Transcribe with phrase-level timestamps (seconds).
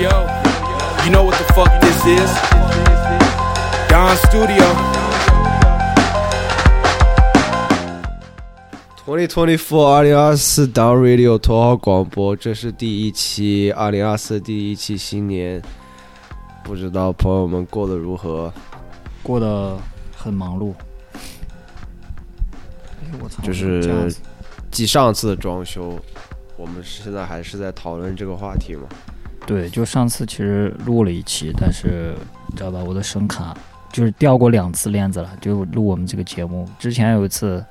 [0.00, 0.08] yo,
[1.04, 2.30] you know what the fuck this is?
[3.86, 4.64] Don Studio.
[9.04, 15.60] Twenty Twenty Four 二零二四 Down Radio 头号广播，这是第一期，二零二四第一期新年，
[16.64, 18.50] 不知道朋友们过得如何？
[19.22, 19.76] 过得
[20.16, 20.72] 很忙碌。
[21.12, 21.20] 哎
[23.22, 23.42] 我操！
[23.42, 24.10] 就是
[24.70, 26.00] 继上次的装修，
[26.56, 28.84] 我们现在还是在讨论这个话题嘛？
[29.46, 32.14] 对，就上次其实录了一期，但是
[32.46, 33.56] 你知道吧，我的声卡
[33.92, 36.68] 就是掉过两次链子了，就录我们这个节目。
[36.78, 37.64] 之前有一次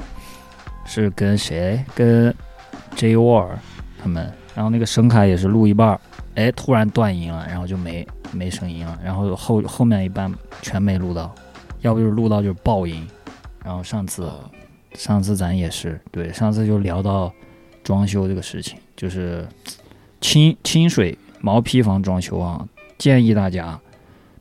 [0.85, 1.83] 是跟谁？
[1.95, 2.33] 跟
[2.95, 3.47] J War
[4.01, 6.01] 他们，然后那个声卡也是录一半儿，
[6.35, 11.33] 哎，突然断音了，然后就没没声音了，然后后后面一半全没录到，
[11.81, 13.07] 要不就是录到就是爆音。
[13.63, 14.29] 然后上次
[14.95, 17.31] 上次咱也是对，上次就聊到
[17.83, 19.47] 装修这个事情，就是
[20.19, 22.67] 清清水毛坯房装修啊，
[22.97, 23.79] 建议大家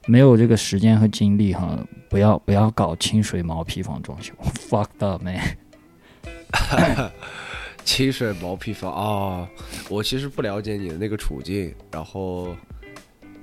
[0.06, 4.32] 没有这个时间和精力哈，不要不要搞清水毛坯房装修，
[4.68, 5.40] fuck up man。
[7.84, 9.48] 清水毛坯房啊、
[9.88, 12.54] 我其实不了解你的那个处境，然后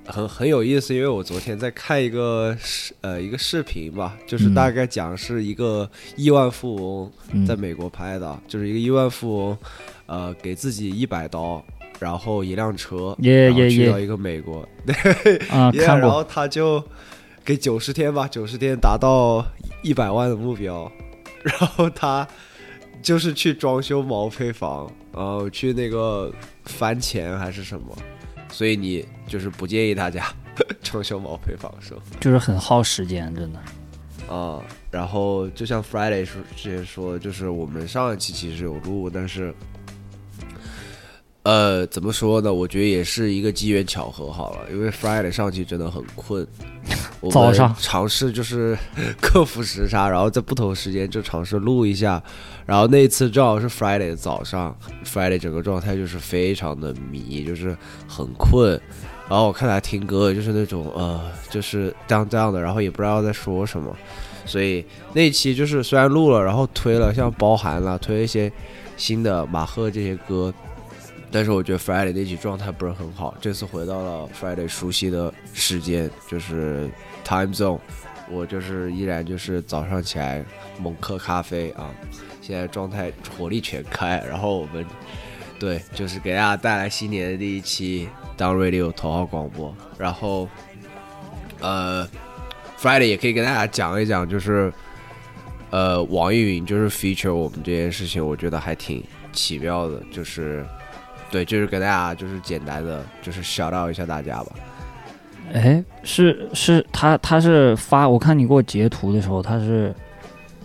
[0.05, 9.57] 很很有意思，因为我昨天在看一个视呃一个视频吧，就是嗯大概讲是一个亿万富翁嗯在美国拍的，就是一个亿万富翁，
[10.05, 11.63] 呃，给自己一百刀，
[11.99, 14.61] 然后一辆车，然后耶耶耶去到一个美国，
[15.49, 16.07] 啊，Yeah，看过。
[16.07, 16.83] 然后他就
[17.43, 19.45] 给九十天吧，九十天达到
[19.81, 20.91] 一百万的目标，
[21.43, 22.27] 然后他
[23.01, 26.31] 就是去装修毛坯房，然后去那个
[26.65, 27.95] 翻钱还是什么，
[28.49, 30.25] 所以你就是不建议大家
[30.81, 32.01] 装修毛坯房是吧？
[32.19, 33.59] 就是很耗时间，真的。
[34.27, 39.53] 啊、然后就像 Friday 说之前说的，就是我们上一期其实有录，但是，
[41.45, 42.51] 呃，怎么说呢？
[42.51, 46.45] 我觉得也是一个机缘巧合好了，因为 Friday 上期真的很困，
[47.21, 48.75] 我早上尝试就是
[49.21, 52.21] 克服时差，然后在不同时间就尝试录一下，
[52.65, 58.81] 然后那一次正好是 Friday 的早上，Friday 整个状态就是非常的迷，就是很困。
[59.29, 63.95] 然后我看他听歌，就是那种呃，就是这样这样的，然后也不知道在说什么，
[64.47, 68.51] 所以那期就是虽然录了，然后推了像包含了推了一些
[68.97, 70.51] 新的马赫这些歌，
[71.35, 73.35] 但是我觉得 Friday 那期状态不是很好。
[73.41, 76.89] 这次回到了 Friday 熟悉的时间，就是
[77.25, 77.77] Time Zone，
[78.31, 80.45] 我就是依然就是早上起来
[80.79, 81.93] 猛喝咖啡啊，
[82.41, 84.85] 现在状态火力全开，然后我们
[85.59, 88.07] 对就是给大家带来新年的第一期
[88.37, 90.47] Down Radio 头号广播，然后
[91.59, 92.07] 呃
[92.79, 94.71] Friday 也可以跟大家讲一讲，就是
[95.69, 99.03] 呃网易云就是 feature 我们这件事情，我觉得还挺
[99.33, 100.65] 奇妙的，就是
[101.31, 104.51] 对，就是给大家就是简单的就是 shout out 一下大家吧。
[105.53, 109.93] 哎，是是，他他是发，我看你给我截图的时候，他是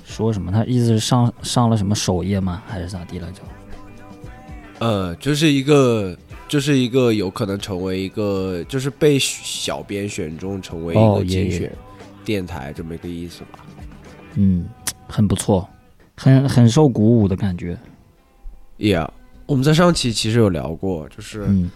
[0.05, 0.51] 说什么？
[0.51, 2.63] 他意思是上上了什么首页吗？
[2.67, 3.43] 还是咋地了就？
[4.79, 6.17] 呃，就是一个，
[6.49, 11.71] 就是一个有可能成为一个，就是被小编选中成为一个精选
[12.25, 13.59] 电台这么一个意思吧。
[14.37, 14.67] 嗯，
[15.07, 15.69] 很不错，
[16.17, 17.77] 很很受鼓舞的感觉。
[18.79, 19.11] Yeah，
[19.51, 21.69] 我们在上期其实有聊过，就是嗯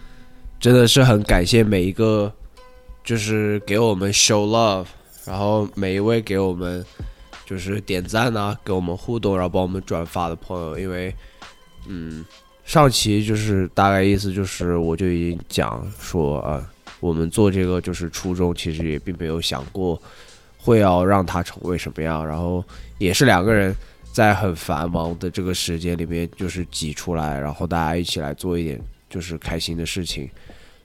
[0.61, 2.31] 真的是很感谢每一个，
[3.03, 4.85] 就是给我们 show love，
[5.25, 6.81] 然后每一位给我们
[7.45, 11.13] 就是点赞啊，给我们互动，然后帮我们转发的朋友，因为
[11.85, 12.23] 嗯，
[12.63, 16.65] 上期就是大概意思就是我就已经讲说啊，
[17.01, 20.01] 我们做这个就是初衷其实也并没有想过
[20.57, 22.63] 会要让它成为什么样，然后
[22.99, 23.75] 也是两个人。
[24.15, 30.29] 在很繁忙的这个时间里面，就是挤出来，然后大家一起来做一点就是开心的事情，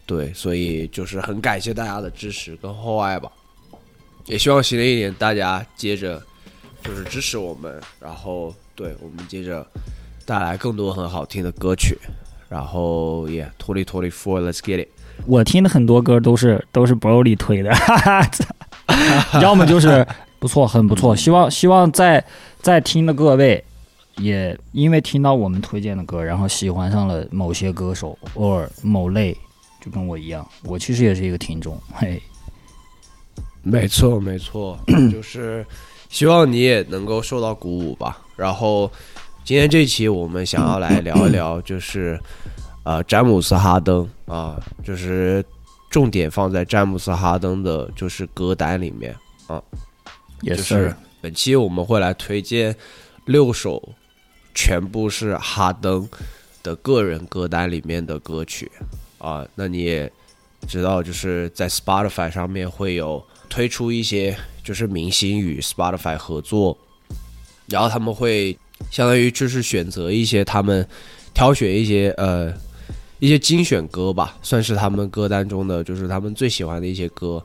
[0.05, 3.31] 对，所以就是很感谢大家的支持跟厚爱吧，
[4.27, 6.21] 也希望新的一年大家接着
[6.83, 9.65] 就是支持我们，然后对我们接着
[10.27, 11.97] 带来更多很好听的歌曲，
[12.49, 14.89] 然后也脱离脱离 four，let's get it。
[15.25, 18.23] 我听的很多歌都是都是 Broly 推的，哈
[18.89, 20.05] 哈，要么就是
[20.41, 21.15] 不错，很不错。
[21.15, 22.25] 希望希望在
[22.61, 23.63] 在听的各位
[24.17, 29.37] 也因为听到我们推荐的歌，然后喜欢上了某些歌手或者某类，
[29.81, 32.21] 就跟我一样，我其实也是一个听众， 嘿，
[33.63, 34.79] 没错，没错，
[35.13, 35.65] 就是
[36.09, 38.19] 希望你也能够受到鼓舞吧。
[38.37, 38.91] 然后
[39.45, 42.19] 今天这期我们想要来聊一聊，就是
[42.85, 45.45] 呃詹姆斯哈登啊，就是
[45.91, 49.15] 重点放在詹姆斯哈登的就是歌单里面。
[50.43, 52.75] 也就是本期我们会来推荐
[53.27, 53.95] 六首
[54.55, 56.09] 全部是哈登
[56.63, 58.71] 的个人歌单里面的歌曲
[59.19, 59.47] 啊。
[59.55, 60.11] 那你也
[60.67, 66.77] 知道，就是在 Spotify 上面会有推出一些就是明星与 Spotify 合作，
[67.67, 68.59] 然后他们会
[68.91, 70.87] 相当于就是选择一些他们
[71.35, 72.53] 挑选一些呃
[73.19, 77.45] 一些精选歌吧，算是他们歌单中的就是他们最喜欢的一些歌，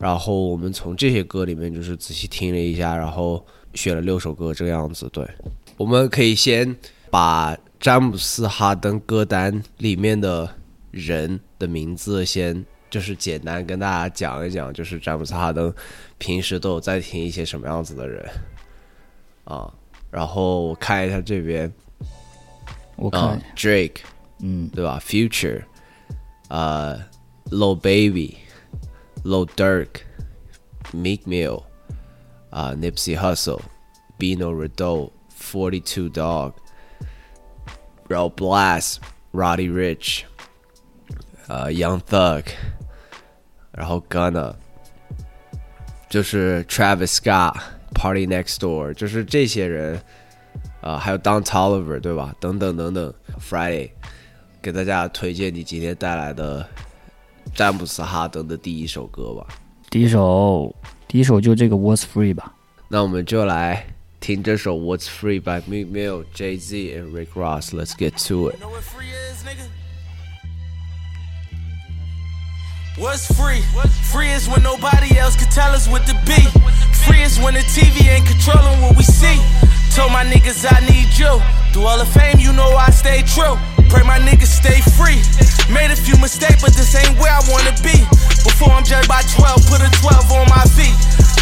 [0.00, 3.44] 然后我们从这些歌里面就是仔细听了一下，然后
[3.74, 5.06] 选了六首歌这个样子。
[5.12, 5.28] 对，
[5.76, 6.74] 我们可以先
[7.10, 10.48] 把詹姆斯哈登歌单里面的
[10.90, 15.70] 人的名字先就是简单跟大家讲一讲，就是詹姆斯哈登
[16.16, 18.26] 平时都有在听一些什么样子的人
[19.44, 19.70] 啊，
[20.10, 21.70] 然后我看一下这边
[22.96, 23.98] 我看，啊，Drake。
[24.42, 25.62] 嗯，对吧？Future，
[26.48, 26.98] 呃
[29.23, 31.63] ，Low Baby，Low Durk，Meek Mill，
[32.49, 36.53] 啊、Nipsey Hussle，Bino Redo，Forty Two Dog，
[38.07, 40.23] 然后 Blast，Roddy Rich，
[41.47, 42.43] 呃，Young Thug，
[43.71, 44.55] 然后 Gunna，
[46.09, 50.01] 就是 Travis Scott，Party Next Door，就是这些人，
[50.81, 52.35] 啊、还有 Don Toliver，对吧？
[52.39, 53.91] 等等等等，Friday。
[54.61, 56.67] 给大家推荐你今天带来的
[57.54, 59.46] 詹姆斯哈登的第一首歌吧。
[59.88, 60.74] 第一首
[61.08, 62.54] 第一首就这个 What's Free 吧。
[62.88, 63.86] 那我们就来
[64.20, 67.72] 听这首《What's Free》by Meek Mill, Jay Z and Rick Ross.
[67.72, 68.56] Let's get to it.
[73.00, 73.64] What's free?
[74.12, 76.36] Free is when nobody else can tell us what to be.
[77.08, 79.40] Free is when the TV ain't controlling what we see.
[79.96, 81.32] Told my niggas I need you.
[81.72, 83.56] Through all the fame, you know I stay true.
[83.88, 85.16] Pray my niggas stay free.
[85.72, 87.96] Made a few mistakes, but this ain't where I wanna be.
[88.44, 90.92] Before I'm judged by 12, put a 12 on my feet.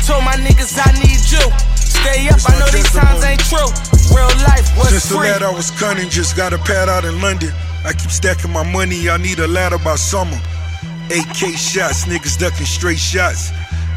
[0.07, 1.43] Told my niggas I need you.
[1.75, 3.67] Stay up, I know these times ain't true.
[4.15, 5.27] Real life, what's Since the free?
[5.27, 7.51] lad I was cunning, just got a pad out in London.
[7.83, 10.39] I keep stacking my money, I need a ladder by summer.
[11.11, 13.51] AK shots, niggas ducking straight shots.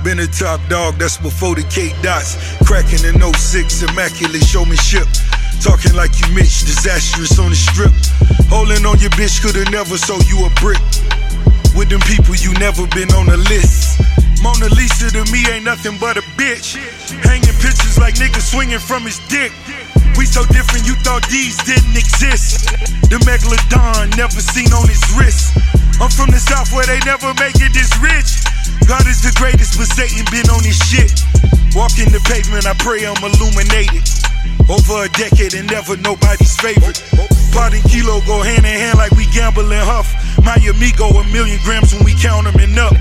[0.04, 2.36] Been a top dog, that's before the K dots.
[2.66, 5.08] Cracking in 06, immaculate showmanship.
[5.62, 7.94] Talking like you Mitch, disastrous on the strip.
[8.50, 10.82] Holding on your bitch, coulda never sold you a brick.
[11.76, 14.02] With them people, you never been on the list.
[14.42, 16.76] Mona Lisa to me ain't nothing but a bitch.
[17.22, 19.52] Hanging pictures like niggas swinging from his dick.
[20.18, 22.70] We so different, you thought these didn't exist.
[23.10, 25.56] The megalodon never seen on his wrist.
[26.02, 28.42] I'm from the south where they never make it this rich.
[28.88, 31.12] God is the greatest, but Satan been on his shit.
[31.78, 34.04] Walking the pavement, I pray I'm illuminated.
[34.68, 37.04] Over a decade and never nobody's favorite.
[37.52, 40.12] Pot and kilo go hand in hand like we gamble and huff.
[40.44, 42.96] My amigo, a million grams when we count them and up.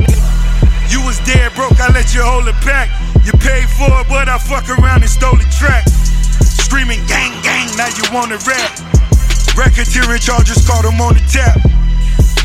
[0.91, 2.91] You was dead broke, I let you hold it back.
[3.23, 5.87] You paid for it, but I fuck around and stole the track.
[6.71, 8.71] Screaming gang gang, now you wanna rap.
[9.59, 11.59] Racketeering charges caught him on the tap.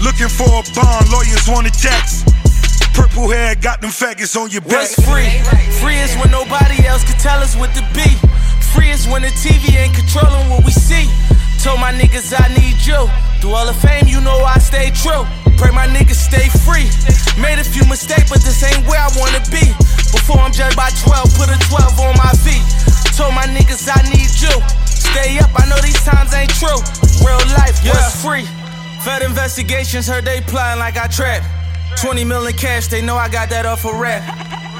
[0.01, 2.25] Looking for a bond, lawyers want a tax.
[2.97, 4.89] Purple hair got them faggots on your back.
[4.89, 5.29] What's free?
[5.77, 8.09] Free is when nobody else can tell us what to be.
[8.73, 11.05] Free is when the TV ain't controlling what we see.
[11.61, 12.97] Told my niggas I need you.
[13.45, 15.21] Through all the fame, you know I stay true.
[15.61, 16.89] Pray my niggas stay free.
[17.37, 19.69] Made a few mistakes, but this ain't where I wanna be.
[20.09, 22.65] Before I'm judged by 12, put a 12 on my feet.
[23.15, 24.51] Told my niggas I need you.
[24.83, 26.83] Stay up, I know these times ain't true.
[27.23, 28.43] Real life, what's free?
[29.07, 31.39] Fed investigations heard they plotting like I trap.
[32.01, 34.19] 20 million cash, they know I got that off a rap.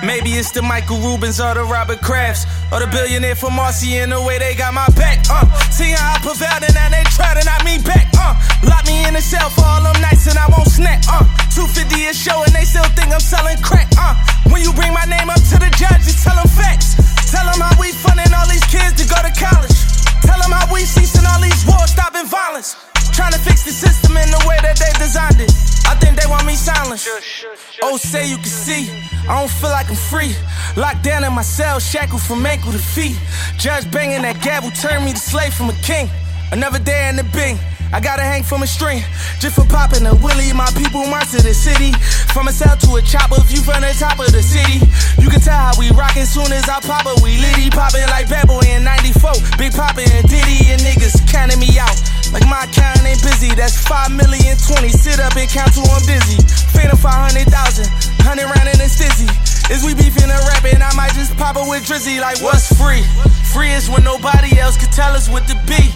[0.04, 4.10] Maybe it's the Michael Rubens or the Robert Crafts or the billionaire from Marcy in
[4.10, 5.24] the way they got my back.
[5.32, 8.12] Uh, see how I prevailed and now they try to knock me back.
[8.20, 8.36] Uh,
[8.68, 11.00] lock me in a cell for all them nights and I won't snap.
[11.08, 11.24] Uh,
[11.56, 13.88] 250 a show and they still think I'm selling crack.
[13.96, 14.20] Uh,
[14.52, 17.05] when you bring my name up to the judge, just tell them facts.
[17.36, 19.76] Tell them how we funding all these kids to go to college.
[20.24, 22.80] Tell them how we ceasing all these wars, stopping violence.
[23.12, 25.52] Trying to fix the system in the way that they designed it.
[25.84, 27.08] I think they want me silenced.
[27.84, 28.88] Oh, say you can see.
[29.28, 30.32] I don't feel like I'm free.
[30.78, 33.20] Locked down in my cell, shackled from ankle to feet.
[33.58, 36.10] Judge banging that gavel turned me to slave from a king.
[36.52, 37.60] Another day in the bing.
[37.94, 39.04] I gotta hang from a string
[39.40, 40.54] just for popping a willie.
[40.54, 41.92] My people to the city.
[42.32, 44.80] From a cell to a chopper, view from the top of the city.
[45.20, 47.20] You can tell how we rockin' soon as I pop it.
[47.24, 49.36] We litty poppin' like Bad Boy in 94.
[49.60, 51.96] Big Poppin' and Diddy and niggas counting me out.
[52.32, 53.52] Like my account ain't busy.
[53.56, 54.90] That's 5 million 20.
[54.92, 56.40] Sit up and count till I'm dizzy.
[56.72, 57.52] Phantom 500,000.
[58.24, 59.28] 100 round in a stizzy.
[59.72, 60.80] Is we beefing and rapping?
[60.80, 62.22] I might just pop it with Drizzy.
[62.22, 63.02] Like, what's free?
[63.52, 65.90] Free is when nobody else can tell us what to be.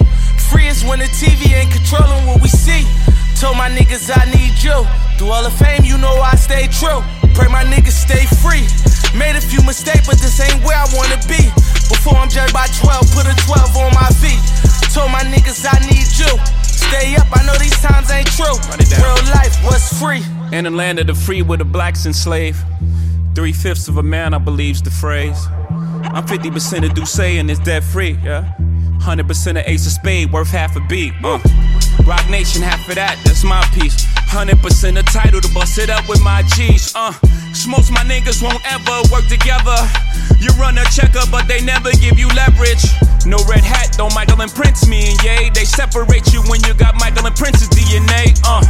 [0.49, 2.85] Free is when the TV ain't controlling what we see.
[3.39, 4.75] Told my niggas I need you.
[5.17, 7.01] Through all the fame, you know I stay true.
[7.37, 8.65] Pray my niggas stay free.
[9.17, 11.39] Made a few mistakes, but this ain't where I wanna be.
[11.87, 14.41] Before I'm judged by 12, put a 12 on my feet.
[14.93, 16.33] Told my niggas I need you.
[16.65, 18.57] Stay up, I know these times ain't true.
[18.97, 20.23] Real life, was free.
[20.51, 22.59] In the land of the free where the blacks enslaved.
[23.35, 25.47] Three fifths of a man, I believe's the phrase.
[26.11, 28.51] I'm 50% of Duce and it's debt free, yeah.
[29.09, 31.13] 100% of Ace of Spade, worth half a beat.
[31.23, 31.41] Uh.
[32.05, 34.05] Rock Nation, half of that, that's my piece.
[34.29, 34.53] 100%
[34.99, 36.93] of title to bust it up with my G's.
[36.93, 37.11] Uh.
[37.65, 39.77] Most my niggas won't ever work together.
[40.37, 42.85] You run a checker, but they never give you leverage.
[43.25, 45.49] No red hat, don't Michael and Prince me and yay.
[45.49, 48.37] They separate you when you got Michael and Prince's DNA.
[48.45, 48.61] Uh.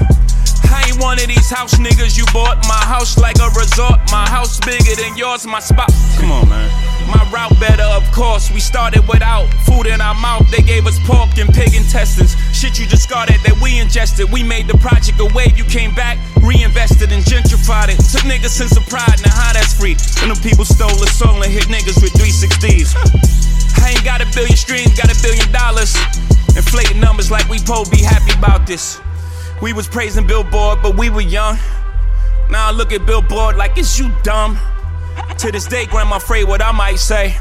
[0.72, 2.63] I ain't one of these house niggas you bought.
[2.63, 4.00] My house like a resort.
[4.08, 5.46] My house bigger than yours.
[5.46, 5.91] My spot.
[6.15, 6.88] Come on, man.
[7.09, 8.51] My route better, of course.
[8.51, 10.49] We started without food in our mouth.
[10.51, 12.37] They gave us pork and pig intestines.
[12.53, 14.31] Shit you discarded that we ingested.
[14.31, 15.57] We made the project a wave.
[15.57, 17.97] You came back, reinvested and gentrified it.
[18.13, 19.17] Took niggas sense of pride.
[19.25, 19.97] Now how that's free?
[20.21, 22.93] And them people stole the soul and hit niggas with 360s.
[23.81, 25.95] I ain't got a billion streams, got a billion dollars.
[26.55, 28.99] Inflating numbers like we po be happy about this.
[29.61, 31.57] We was praising Billboard, but we were young.
[32.49, 34.57] Now I look at Billboard like it's you dumb.
[35.39, 37.38] To this day, grandma afraid what I might say.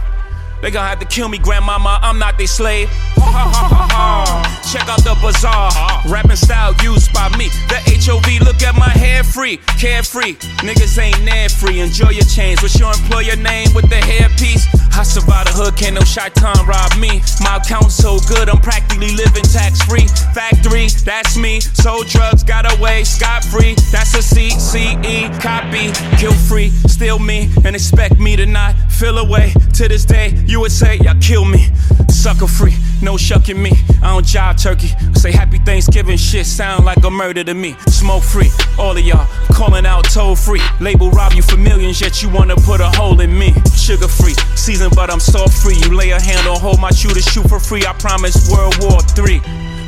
[0.62, 1.98] They gonna have to kill me, grandmama.
[2.02, 2.90] I'm not their slave.
[4.68, 5.70] Check out the bazaar.
[6.06, 7.48] Rapping style used by me.
[7.68, 9.58] The HOV, look at my hair free.
[9.78, 10.34] Carefree.
[10.60, 11.80] Niggas ain't near free.
[11.80, 12.62] Enjoy your change.
[12.62, 14.66] What's your employer name with the hairpiece?
[14.98, 17.22] I survived the hood, can't no time rob me.
[17.40, 20.08] My account's so good, I'm practically living tax free.
[20.34, 21.60] Factory, that's me.
[21.60, 23.76] Sold drugs, got away scot free.
[23.92, 25.92] That's a CCE copy.
[26.16, 29.52] Kill free, steal me, and expect me to not feel away.
[29.74, 31.68] To this day, you would say, y'all kill me.
[32.08, 32.74] Sucker free,
[33.08, 33.72] no shucking me.
[34.02, 34.88] I don't jive turkey.
[35.14, 37.74] Say happy Thanksgiving shit sound like a murder to me.
[37.86, 40.60] Smoke free, all of y'all calling out toll free.
[40.78, 43.54] Label rob you for millions, yet you wanna put a hole in me.
[43.74, 45.76] Sugar free, season, but I'm salt free.
[45.76, 47.82] You lay a hand on hold my shooter, shoot for free.
[47.86, 49.40] I promise World War Three.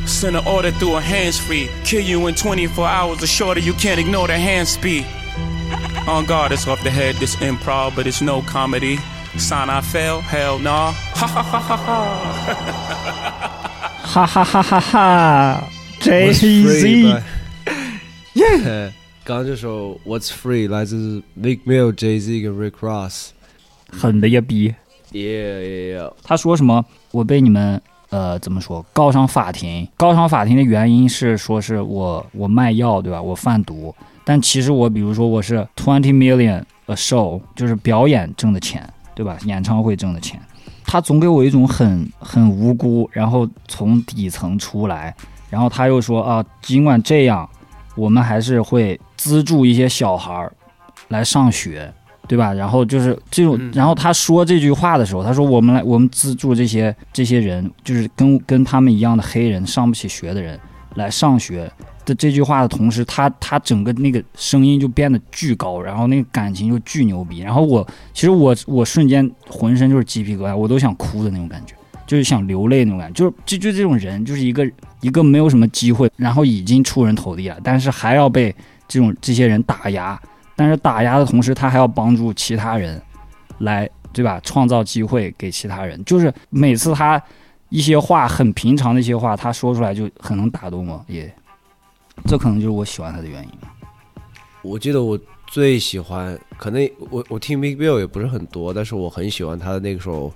[0.07, 1.69] Send an order through a hands free.
[1.85, 3.19] Kill you in 24 hours.
[3.21, 5.05] The shorter you can't ignore the hand speed.
[6.09, 7.17] On guard, it's off the head.
[7.17, 8.99] This improv, but it's no comedy.
[9.39, 10.93] Sign I fell, Hell nah.
[10.93, 12.07] Ha ha ha ha ha.
[14.03, 15.65] 哈哈哈哈哈
[16.01, 17.23] What's Free，Jay
[18.35, 23.29] Z，by 刚刚这首 What's Free 来自 Big Mill、Jay Z 跟 Rick Ross。
[23.93, 24.75] 狠的一逼。
[25.13, 26.13] Yeah, yeah, yeah.
[26.25, 26.85] 他说什么？
[27.13, 29.87] 我被你们呃怎么说告上法庭？
[29.97, 33.23] 告上法庭的原因是说是我我卖药对吧？
[33.23, 33.95] 我贩毒，
[34.25, 39.37] 但其实我比如说我是 twenty million a show，就是表演挣的钱对吧？
[39.45, 40.41] 演唱会挣的钱，
[40.85, 45.15] 他总给我一种很很无辜，然后从底层出来，
[45.49, 47.49] 然后他又说啊，尽管这样，
[47.95, 50.53] 我们还是会资助一些小孩儿
[51.09, 51.93] 来上学。
[52.29, 52.53] 对吧？
[52.53, 60.57] 然后就是这种，然后他说这句话的时候，他说我们来，我们资助这些这些人，就是跟跟他们一样的黑人上不起学的人
[60.95, 61.69] 来上学
[62.15, 67.41] 这句话的同时，他他整个那个声音就变得巨高，然后那个感情就巨牛逼。
[67.41, 71.75] 然后我其实我我瞬间浑身就是鸡皮疙瘩，我都想哭的那种感觉，
[72.07, 73.15] 就是想流泪那种感觉。
[73.15, 74.69] 就是就就这种人，就是一个
[75.01, 78.55] 一个没有什么机会，然后已经出人头地了，但是还要被
[78.89, 80.21] 这种这些人打压。
[80.57, 83.01] 但是打压的同时，他还要帮助其他人，
[83.61, 84.39] 来对吧？
[84.43, 86.05] 创造机会给其他人。
[86.05, 87.23] 就是每次他
[87.71, 91.33] 一些话很平常的一些话，他说出来就很能打动我，也
[92.27, 93.75] 这可能就是我喜欢他的原因吧。
[94.63, 100.33] 我记得我最喜欢，可能我我听 Big Bill 也不是很多，但是我很喜欢他的那首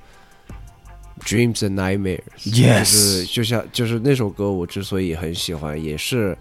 [1.24, 2.20] 《Dreams and Nightmares》。
[2.50, 6.36] Yes 就是就像就是那首歌，我之所以很喜欢，也是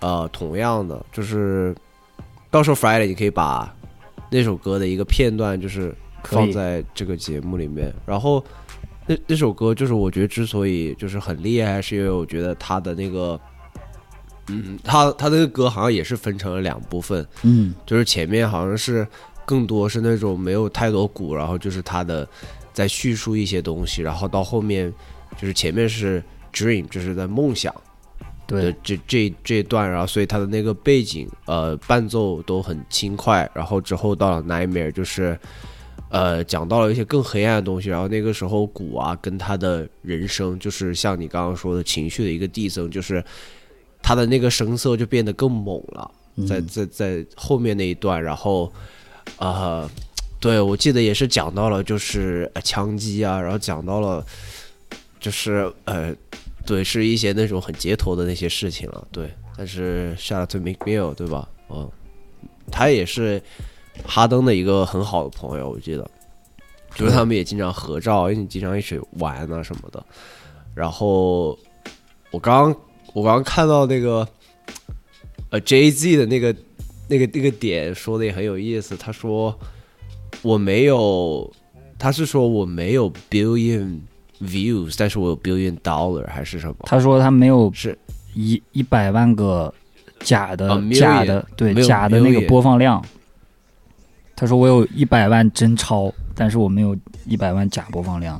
[0.00, 1.74] 呃同样的，就是
[2.50, 3.74] 到时候 Friday 你可以把
[4.30, 8.44] 那首歌的一个片段，就是放在这个节目里面，然后。
[9.08, 13.40] 那那首歌就是我觉得之所以就是很厉害，是因为我觉得他的那个，
[14.48, 19.06] 嗯，他他那个歌好像也是分成了两部分，嗯，就是前面好像是
[19.44, 22.28] 更多是那种没有太多鼓，然后就是他的
[22.72, 24.92] 在叙述一些东西，然后到后面
[25.40, 26.22] 就是前面是
[26.52, 27.74] dream，就是在梦想
[28.46, 35.38] 的对，这这这一段，然后所以他的那个背景呃伴奏都很轻快，然后之后到了 nightmare 就是。
[36.08, 43.22] 呃，讲到了一些更黑暗的东西，然后那个时候鼓啊，跟他的人生，就是像你刚刚说的情绪的一个递增，就是
[44.06, 46.08] 他的那个声色就变得更猛了。
[46.46, 48.72] 在在在后面那一段，然后
[49.38, 49.90] 呃，
[50.38, 54.24] 对我记得也是讲到了就是呃枪击啊，然后讲到了
[55.18, 56.14] 就是呃，
[56.64, 59.28] 对，是一些那种很街头的那些事情了，对。
[59.56, 61.48] 但是 out to Mick Mill，对吧？
[61.68, 61.90] 嗯，
[62.70, 63.42] 他也是
[64.06, 66.08] 哈登的一个很好的朋友，我记得，
[66.94, 70.04] 就是他们也经常合照，因为你经常一起玩啊什么的。
[70.74, 71.58] 然后
[72.30, 72.72] 我刚
[73.16, 74.28] 我刚看到那个
[75.48, 76.54] 呃 Jay Z 的那个
[77.08, 79.58] 那个那个点说的也很有意思，他说
[80.42, 81.50] 我没有，
[81.98, 84.00] 他是说我没有 billion
[84.42, 86.76] views，但是我有 billion dollar 还是什么？
[86.82, 87.98] 他说他没有是
[88.34, 89.72] 一一百万个
[90.20, 93.02] 假的、啊假的对假的那个播放量。
[94.36, 96.94] 他说我有一百万真钞，但是我没有
[97.24, 98.38] 一百万假播放量。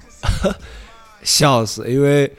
[1.25, 2.31] 笑死，因为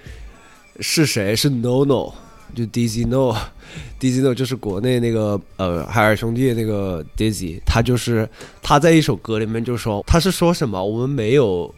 [0.79, 1.35] 是谁？
[1.35, 2.13] 是 No No，
[2.55, 8.27] 就 Dizzy No，Dizzy No 就是国内那个呃海尔兄弟那个 Dizzy，他就是
[8.61, 10.83] 他在一首歌里面就说他是说什么？
[10.83, 11.73] 我们没有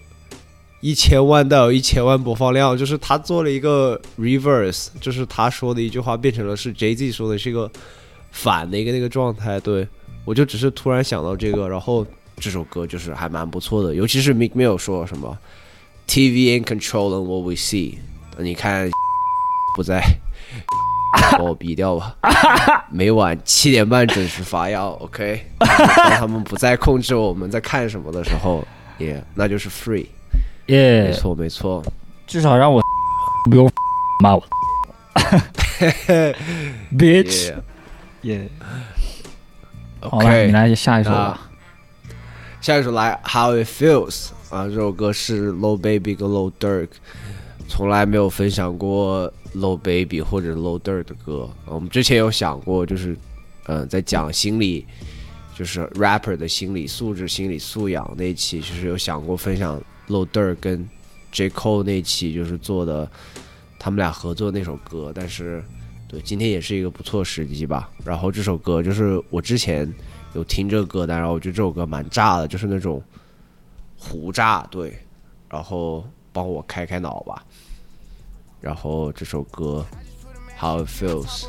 [0.82, 7.70] 一千万到有一千万播放量，就是他做了一个 reverse，就是他说的一句话变成了是 Jay Z 说的是一个
[8.32, 9.60] 反的一个那个状态。
[9.60, 9.88] 对
[10.26, 12.06] 我就只是突然想到这个，然后
[12.38, 15.38] 这首歌就是还蛮不错的，尤其是 McMill 说什么。
[16.08, 17.96] TV in control and what we see。
[18.40, 18.90] 你看，
[19.76, 20.02] 不在，
[21.32, 22.16] 把我 逼掉吧。
[22.92, 25.46] 每晚七点半准时发药，OK。
[25.60, 28.66] 当他们不再控制我们在看什么的时候，
[28.98, 30.08] 也、那就是 free。
[30.68, 31.84] 耶没、错，没错。
[32.28, 32.82] 至少让我
[33.50, 33.70] 不用
[34.22, 34.44] 骂我
[36.96, 37.54] ，bitch。
[38.22, 38.48] 耶、
[40.02, 41.50] 好了，你来下一首吧。
[42.62, 46.90] 下一首来《How It Feels》啊，这首歌是 Low Baby 跟 Low Durk，
[47.70, 51.50] 从来没有分享过 Low Baby 或者 Low Durk 的歌。
[51.66, 53.16] 我们之前有想过，就是
[53.68, 54.86] 嗯、在讲心理，
[55.56, 60.90] 就是 rapper 的心理素质、心理素养那期，就是有想过分享 Low Durk 跟
[61.32, 63.10] J Cole 那期，就是做的
[63.78, 65.64] 他们俩合作那首歌，但是。
[66.12, 67.88] 对，今天也是一个不错时机吧。
[68.04, 69.88] 然后这首歌就是我之前
[70.34, 73.00] 有听这个歌单，然后我觉得这首歌蛮炸的，就是那种
[73.96, 74.92] 胡炸，对。
[75.48, 77.46] 然后帮我开开脑吧。
[78.61, 79.85] 然后这首歌
[80.59, 81.45] How It Feels。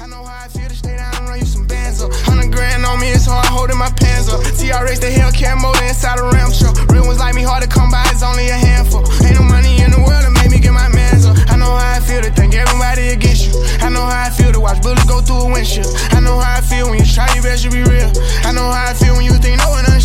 [0.00, 2.12] I know how I feel to stay down and run you some bands up.
[2.22, 4.40] Hundred grand on me, it's hard holding my pants up.
[4.40, 6.78] TRX, the Hellcat motor inside a Ram truck.
[6.94, 9.02] Real ones like me, hard to come by, it's only a handful.
[9.26, 11.36] Ain't no money in the world to make me get my mans up.
[11.50, 13.58] I know how I feel to think everybody against you.
[13.82, 15.90] I know how I feel to watch bullets go through a windshield.
[16.14, 18.12] I know how I feel when you try your best to be real.
[18.46, 20.01] I know how I feel when you think no one understands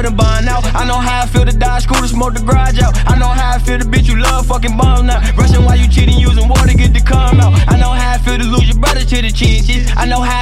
[0.00, 0.64] Bond out.
[0.74, 2.96] I know how I feel to die school to smoke the garage out.
[3.06, 5.20] I know how I feel to bitch you love fucking bomb now.
[5.36, 7.52] Rushing while you cheating, using water get to come out.
[7.68, 9.92] I know how I feel to lose your brother to the chitches.
[9.96, 10.41] I know how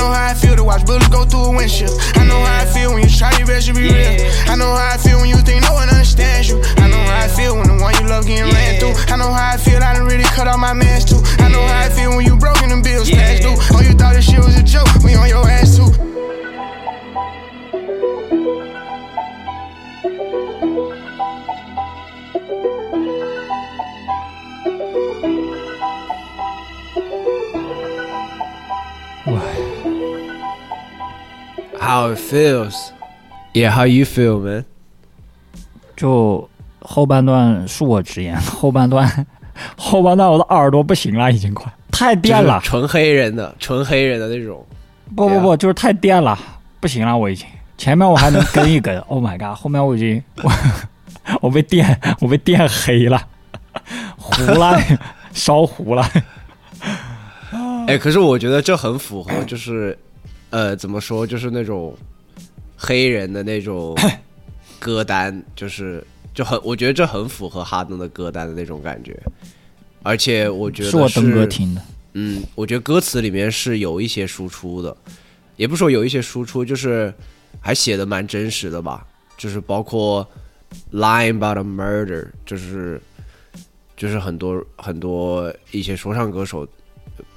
[0.00, 1.92] know how I feel to watch bullets go through a windshield.
[2.16, 4.16] I know how I feel when you try your best to be real.
[4.48, 6.56] I know how I feel when you think no one understands you.
[6.80, 8.96] I know how I feel when the one you love getting ran through.
[9.12, 11.20] I know how I feel, I done really cut off my mans too.
[11.44, 13.54] I know how I feel when you broke and bills past due.
[13.76, 16.09] Oh, you thought this shit was a joke, we on your ass too.
[31.90, 32.92] How it feels.
[33.52, 34.64] Yeah, how you feel, man?
[35.96, 36.48] 就
[36.80, 39.26] 后半段恕我直言，后半段
[39.76, 42.60] 后半段我的耳朵不行了，已经快太电了。
[42.62, 44.64] 纯黑人的，纯黑人的那种。
[45.16, 46.38] 不不不，就是太电了，
[46.78, 47.44] 不行了，我已经。
[47.76, 50.52] 前面我还能跟一跟， Oh my god，后面我已经我
[51.42, 53.20] 我被电我被电黑了，
[54.16, 54.80] 糊了，
[55.32, 56.08] 烧糊了。
[57.88, 59.98] 哎，可是我觉得这很符合，就是
[60.50, 61.96] 呃，怎么说，就是那种
[62.76, 63.96] 黑人的那种
[64.78, 69.18] 歌单，就是就很，我觉得这很符合哈登的歌单的那种感觉。
[70.02, 71.82] 而且我觉得是我登哥听的，
[72.14, 74.96] 嗯，我觉得歌词里面是有一些输出的，
[75.56, 77.12] 也不说有一些输出，就是
[77.60, 80.26] 还写的蛮真实的吧，就是包括
[80.92, 82.98] lying about a murder，就是
[83.94, 86.66] 就是很多很多一些说唱歌手，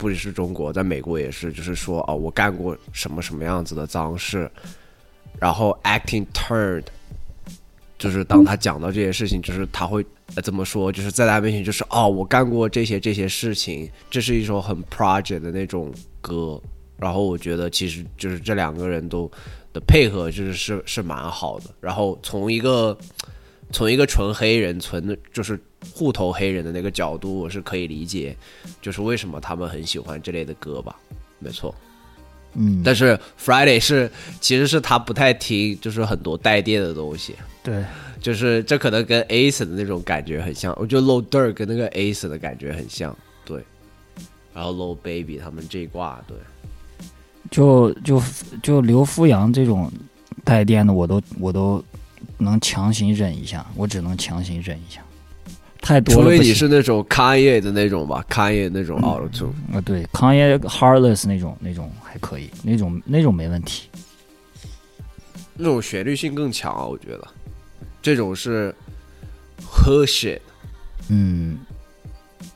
[0.04, 4.52] 不只是中国，在美国也是，就是说哦，我干过什么什么样子的脏事，
[5.40, 6.84] 然后 acting turned，
[7.98, 10.06] 就是当他讲到这些事情，就是他会
[10.44, 15.90] 怎么说，就是在他面前就是哦，我干过这些这些事情，这是一首很 project 的那种
[16.20, 16.62] 歌。
[16.96, 19.30] 然后我觉得其实就是这两个人都
[19.74, 21.66] 的配合就是是是蛮好的。
[21.82, 22.98] 然后从一个
[23.74, 25.60] 从一个纯黑人纯就是
[25.94, 28.38] 户头黑人的那个角度，我是可以理解，
[28.82, 30.96] 就是为什么他们很喜欢这类的歌吧。
[31.40, 31.74] 没错。
[32.54, 34.10] 嗯，但是 Friday 是
[34.40, 37.34] 其实是他不太听，就是很多带电的东西，
[37.64, 37.84] 对，
[38.22, 43.64] 就是这可能跟 Ace 的那种感觉很像，我觉得 Low Dirt 跟那个 Ace 的感觉很像，对。
[44.54, 46.38] 然后 Low Baby 他们这一挂，对，
[47.50, 48.22] 就就
[48.62, 49.92] 就刘富阳这种
[50.44, 51.84] 带电的，我都我都
[52.44, 55.02] 能强行忍一下，我只能强行忍一下，
[55.82, 63.90] 太多除非你是那种 Kanye 的那种吧，Kanye 那种 Auto Tune，啊，对，康业 Heartless 那种那种还可以，那种那种没问题。
[65.56, 67.28] 那种旋律性更强啊，我觉得，
[68.02, 68.74] 这种是
[69.62, 70.40] her shit，
[71.10, 71.60] 嗯，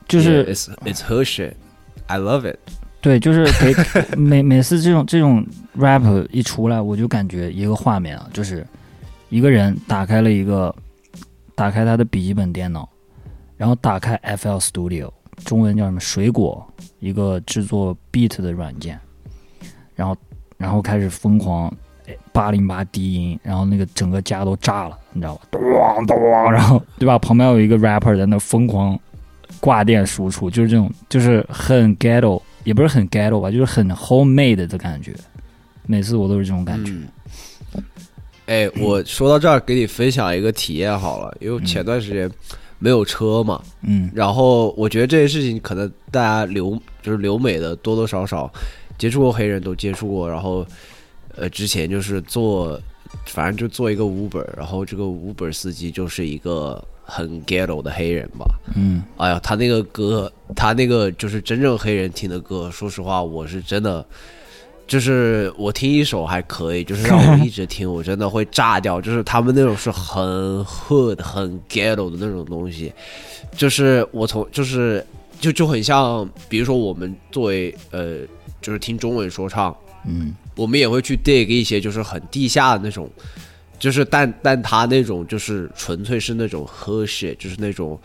[0.07, 2.57] 就是 Yeah, it's it's her shit，I love it。
[2.99, 3.75] 对，就是给
[4.17, 5.45] 每每次这种这种
[5.77, 8.65] rap 一出来，我就感觉一个画面啊，就是
[9.29, 10.73] 一个人打开了一个
[11.55, 12.87] 打开他的笔记本电脑，
[13.57, 15.11] 然后打开 FL Studio，
[15.43, 16.65] 中文叫什么水果，
[16.99, 18.99] 一个制作 beat 的软件，
[19.95, 20.15] 然后
[20.57, 21.73] 然后开始疯狂
[22.31, 25.41] 八零八低音，然后那个整个家都炸了，你知道吧？
[25.51, 25.61] 咚
[26.05, 27.19] 咚，然后对吧？
[27.19, 28.97] 旁边有一个 rapper 在那疯狂
[29.59, 35.13] 挂电输出，就是这种，就是很 ghetto，也不是很 ghetto 吧，就是很 homemade 的感觉。
[35.85, 36.93] 每次我都是这种感觉。
[38.47, 42.31] 哎，我说到这儿，给你分享一个体验好了，因为前段时间
[42.79, 44.09] 没有车嘛，嗯。
[44.15, 48.51] 然后我觉得这些事情可能大家留就是留美的多多少少
[48.97, 50.65] 接触过黑人都接触过，然后
[51.35, 52.79] 呃之前就是做，
[53.25, 59.03] 反正就做一个 Uber，然后这个 Uber 司机就是一个很 ghetto 的黑人吧，嗯。
[59.17, 64.05] 哎呀，他那个歌，他那个就是真正黑人听的歌，说实话，我是真的，
[64.87, 69.01] 就是我听一首还可以，就是让我一直听，我真的会炸掉。
[69.01, 70.23] 就是他们那种是很
[70.63, 72.93] hood、很 ghetto 的那种东西，
[73.51, 75.05] 就是我从就是
[75.39, 78.19] 就就很像，比如说我们作为呃，
[78.61, 79.75] 就是听中文说唱，
[80.07, 83.09] 嗯我们也会去 dig 一些就是很地下的那种，
[83.77, 87.99] 就是但但他那种就是纯粹是那种喝血，就是那种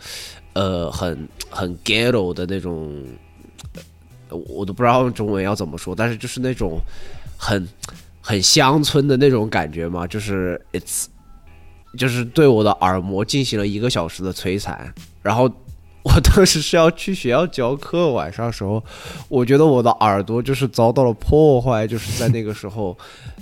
[0.51, 3.07] 呃很很 ghetto 的那种，呃
[4.33, 6.79] 我都不知道用中文要怎么说，但是就是那种
[7.37, 7.67] 很
[8.21, 11.05] 很乡村的那种感觉嘛，就是 it's
[11.97, 15.43] 就是对我的耳膜进行了一个小时的摧残，然后
[16.03, 18.83] 我当时是要去学校教课，晚上的时候，
[19.29, 22.97] 我觉得我的耳朵就是遭到了破坏，就是在那个时候，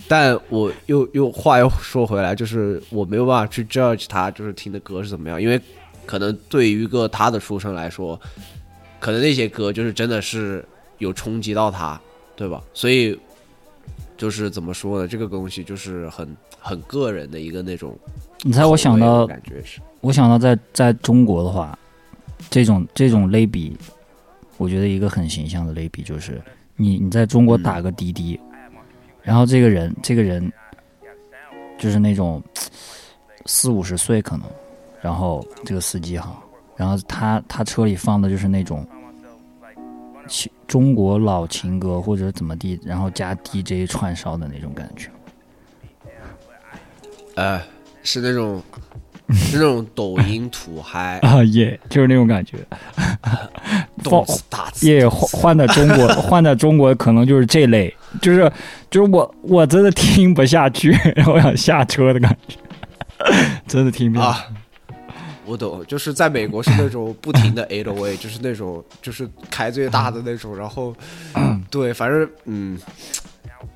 [0.07, 5.59] 但我又又话又说回来，就是我没有办法去 judge 他就是听的歌是怎么样，因为
[6.05, 8.19] 可能对于一个他的出身来说，
[8.99, 10.63] 可能那些歌就是真的是
[11.01, 11.99] 有冲击到他，
[12.35, 12.61] 对吧？
[12.73, 13.19] 所以
[14.15, 17.97] 就是怎么说呢，这个东西就是很很个人的一个那种
[18.43, 21.77] 你猜我想到我感觉是，我想到在在中国的话，
[22.49, 23.75] 这种这种类比，
[24.57, 26.39] 我觉得一个很形象的类比就是
[26.75, 28.39] 你你在中国打个滴滴，
[29.23, 30.51] 然后这个人这个人
[31.79, 32.41] 就是那种
[33.47, 34.45] 四五十岁可能，
[35.01, 36.39] 然后这个司机哈，
[36.75, 39.00] 然后他他车里放的就是那种情
[40.67, 45.09] 中国老情歌或者怎么地，然后加 DJ 串烧的那种感觉。
[47.35, 47.61] 呃，
[48.03, 48.61] 是那种
[49.33, 52.57] 是那种抖音土嗨， 啊耶，就是那种感觉。
[54.03, 54.25] 换
[55.11, 58.51] 换在中国，换在中国可能就是这类，就是
[58.89, 62.57] 就是我我真的听不下去，然后我想下车的感觉，
[63.67, 64.31] 真的听不下去。
[64.31, 64.47] 啊，
[65.45, 70.95] 我懂，就是在美国是那种不停的 A 8 A，就是那种就是开最大的那种，然后
[71.69, 72.79] 对，反正嗯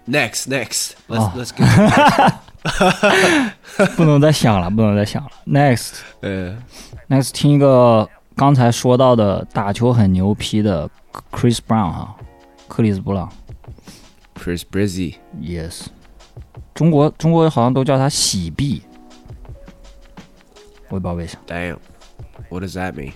[0.08, 1.50] ，next next，let's 啊 let's
[3.74, 5.30] get，不能再想了，不能再想了。
[5.46, 6.56] Next 呃
[7.10, 10.90] next 听一个刚才说到的打球很牛批的
[11.32, 12.16] Chris Brown 哈，
[12.68, 13.32] 克里斯布朗。
[14.38, 15.86] Chris Brizzy，，yes，
[16.74, 18.82] 中国中国好像都叫他喜币，
[20.90, 23.12] 我也不知道为啥 Damn，what does that mean？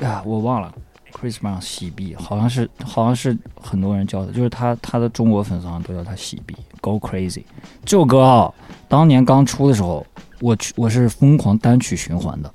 [0.00, 0.72] 呀，我忘了。
[1.12, 7.42] Chris Brown 喜币，好像是好像是很多人叫的，就是他他的中国粉丝好像都叫他喜币，Go Crazy
[7.84, 8.50] 这首歌啊，
[8.88, 10.04] 当年刚出的时候，
[10.40, 12.50] 我去我是疯狂单曲循环的，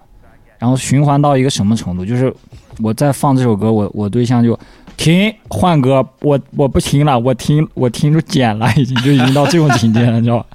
[0.57, 2.33] 然后循环到一个什么程度，就是
[2.79, 4.59] 我在放这首歌，我我对象就
[4.97, 10.45] 停换歌，我我不听了，我听我听就剪了，已经就已经到这种境界了，你知道吧？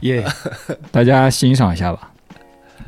[0.00, 0.24] 耶、
[0.90, 2.10] 大家欣赏一下吧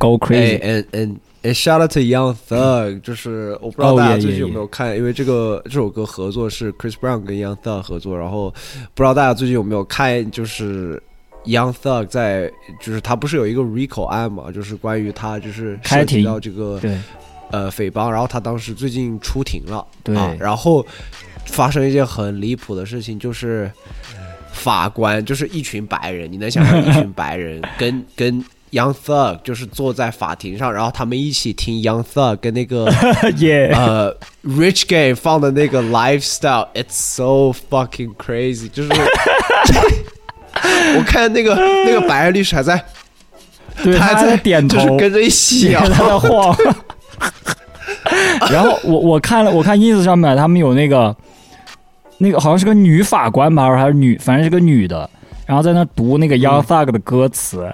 [0.00, 7.82] ，Go 哎 Crazy，、，and and and shout out to Young Thug，就是我不知道哦大家最近有没有看，因为这个这首歌合作是 Chris Brown 跟 Young Thug
[7.82, 8.50] 合作，然后
[8.94, 11.00] 不知道大家最近有没有看，就是
[11.44, 16.80] Young Thug 在就是他不是有一个 RICO 案嘛，就是关于他就是涉及开庭到这个
[17.50, 20.84] 呃诽谤，然后他当时最近出庭了，对啊，然后
[21.46, 23.70] 发生一件很离谱的事情，就是
[24.52, 32.92] 法官就是一群白人，你能想象一群白人 跟跟 Young Thug 就是坐在法庭上，然后他们一起听 Young Thug 跟那个
[33.38, 38.90] 耶、呃 Rich Game 放的那个 Lifestyle，it's so fucking crazy，就是
[40.96, 41.54] 我看那个
[41.84, 42.84] 那个白人律师还在，
[43.82, 45.86] 对，他还在点头，就是跟着一起他。
[45.86, 46.56] 在晃。
[48.50, 51.14] 然后我我看了，我看 ins 上面他们有那个
[52.18, 55.08] 那个好像是个女法官吧，还是女，反正是个女的，
[55.46, 57.72] 然后在那读那个 Young Thug 的歌词，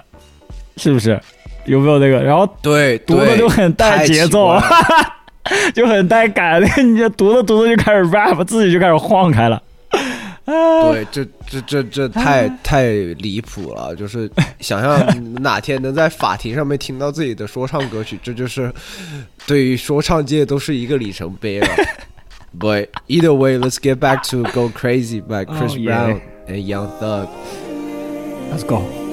[0.77, 1.19] 是不是？
[1.65, 2.23] 有没有那个？
[2.23, 4.57] 然后对，读的就很带节奏
[5.75, 9.61] 就很带感，那 你就读着读着就开始 rap，自己就开始晃开了。
[10.45, 12.85] 对，这这这这太太
[13.19, 13.93] 离谱了！
[13.93, 14.97] 就是想象
[15.43, 18.71] 哪天能在法庭上面听到自己的说唱歌曲，这就是
[19.45, 21.67] 对于说唱界都是一个里程碑了。
[22.57, 25.79] But either way, let's get back to "Go Crazy" by Chris Oh.
[25.79, 27.27] Brown and Young Thug.
[28.49, 29.06] Let's go。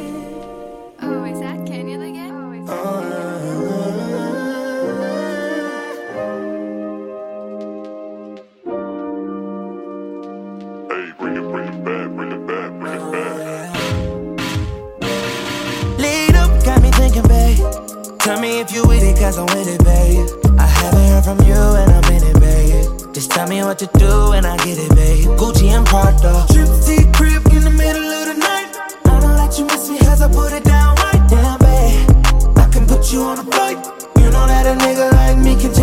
[23.35, 25.27] Tell me what to do and I get it, babe.
[25.37, 26.47] Gucci and Prada.
[26.53, 28.71] Trip to crib in the middle of the night.
[29.07, 32.57] I know that you miss me as I put it down right down, babe.
[32.57, 33.79] I can put you on a flight.
[34.19, 35.75] You know that a nigga like me can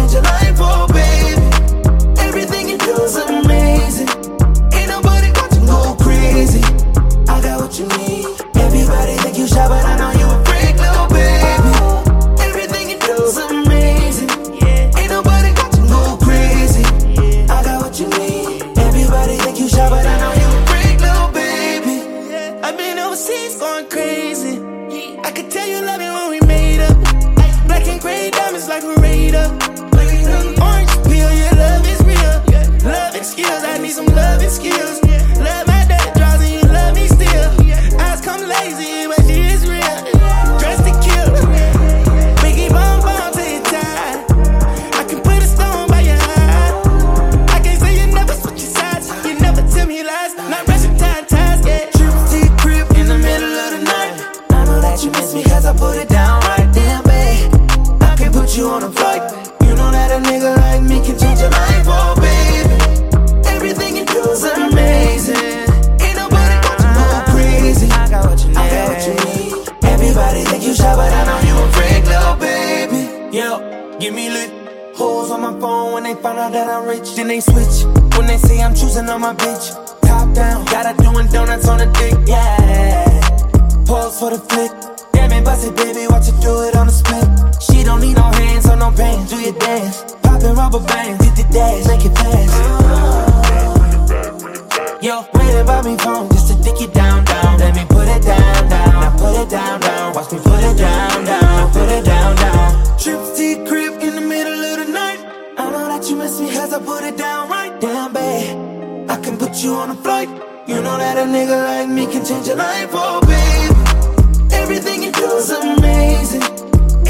[104.01, 105.19] in the middle of the night.
[105.57, 109.09] I know that you miss me I put it down right down, babe.
[109.09, 110.29] I can put you on a flight.
[110.67, 114.55] You know that a nigga like me can change your life, oh baby.
[114.55, 116.43] Everything you do is amazing.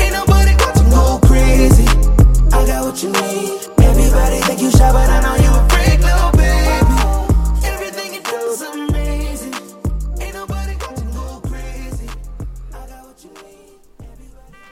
[0.02, 1.88] Ain't nobody got to go crazy.
[2.52, 3.60] I got what you need.
[3.90, 6.32] Everybody think you shy, but I know you a freak, little.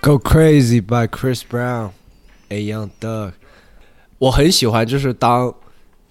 [0.01, 1.98] "Go Crazy" by Chris Brown。
[2.49, 3.31] A Young Duck，
[4.17, 5.53] 我很喜欢，就是当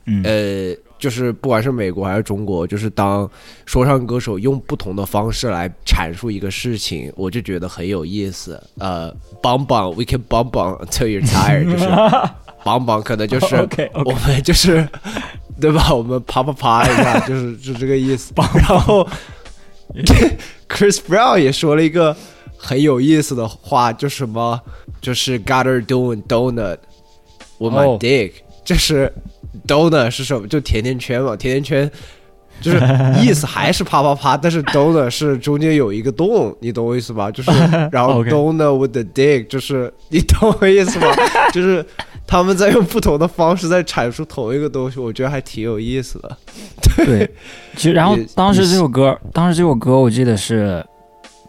[0.07, 3.29] 嗯，呃，就是不管是美国还是中国，就是当
[3.67, 8.61] 说唱歌手用不同的方式来阐述一个事情，我就觉得很有意思。
[8.79, 11.87] 呃，邦邦，we can 邦邦 until you're tired，就是
[12.65, 13.57] 邦邦，可能就是
[14.05, 14.89] 我们就是
[15.61, 15.93] 对吧？
[15.93, 18.33] 我们啪啪啪一下，就是就这个意思。
[18.55, 19.07] 然后
[20.69, 22.17] Chris Brown 也说了一个
[22.59, 24.61] 很有意思的话，就什么
[25.01, 26.77] 就是 gotta doing donut
[27.59, 28.33] with my 哦 dick，
[28.65, 29.11] 就是
[29.67, 30.47] donut 是什么？
[30.49, 31.91] 就甜甜圈嘛，甜甜圈。
[32.61, 32.79] 就是
[33.23, 37.31] 意思还是啪啪啪，但是 donut 是中间有一个洞，你懂我意思吧？
[37.31, 37.53] 就是
[37.93, 41.07] 然后 donut with the dick，就是你懂我意思吗？
[41.55, 41.87] 就是
[42.27, 46.37] 他们在用不同的方式在阐述同一个东西，我觉得还挺有意思的。
[46.97, 47.31] 对，
[47.77, 50.85] 其实然后当时这首歌，当时这首歌我记得是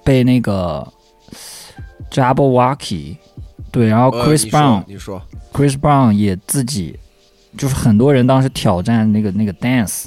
[0.04, 0.88] 被那个
[2.12, 3.18] Jabberwocky
[3.72, 5.22] 对，然后呃 Chris 你说 Brown、你说。
[5.54, 6.98] Chris Brown 也自己
[7.58, 10.06] 就是很多人当时挑战那个那个 dance，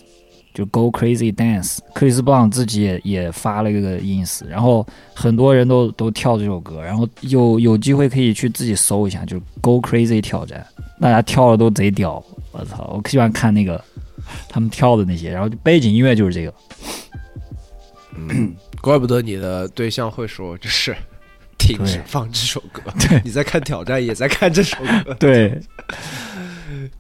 [0.55, 10.65] 就 Go Crazy Dance，克里斯布朗自己也也发了一个 ins，然后很多人都都跳这首歌，然后有有机会可以去自己搜一下，就是 Go Crazy 挑战，
[11.01, 13.83] 大家跳的都贼屌，我操，我喜欢看那个
[14.49, 16.55] 他们跳的那些，然后背景音乐就是这个，
[18.81, 20.97] 怪不得你的对象会说，就是
[21.63, 22.83] 停止放这首歌。
[22.99, 23.21] 对。
[23.25, 25.61] 你在看挑战，也在看这首歌， 对，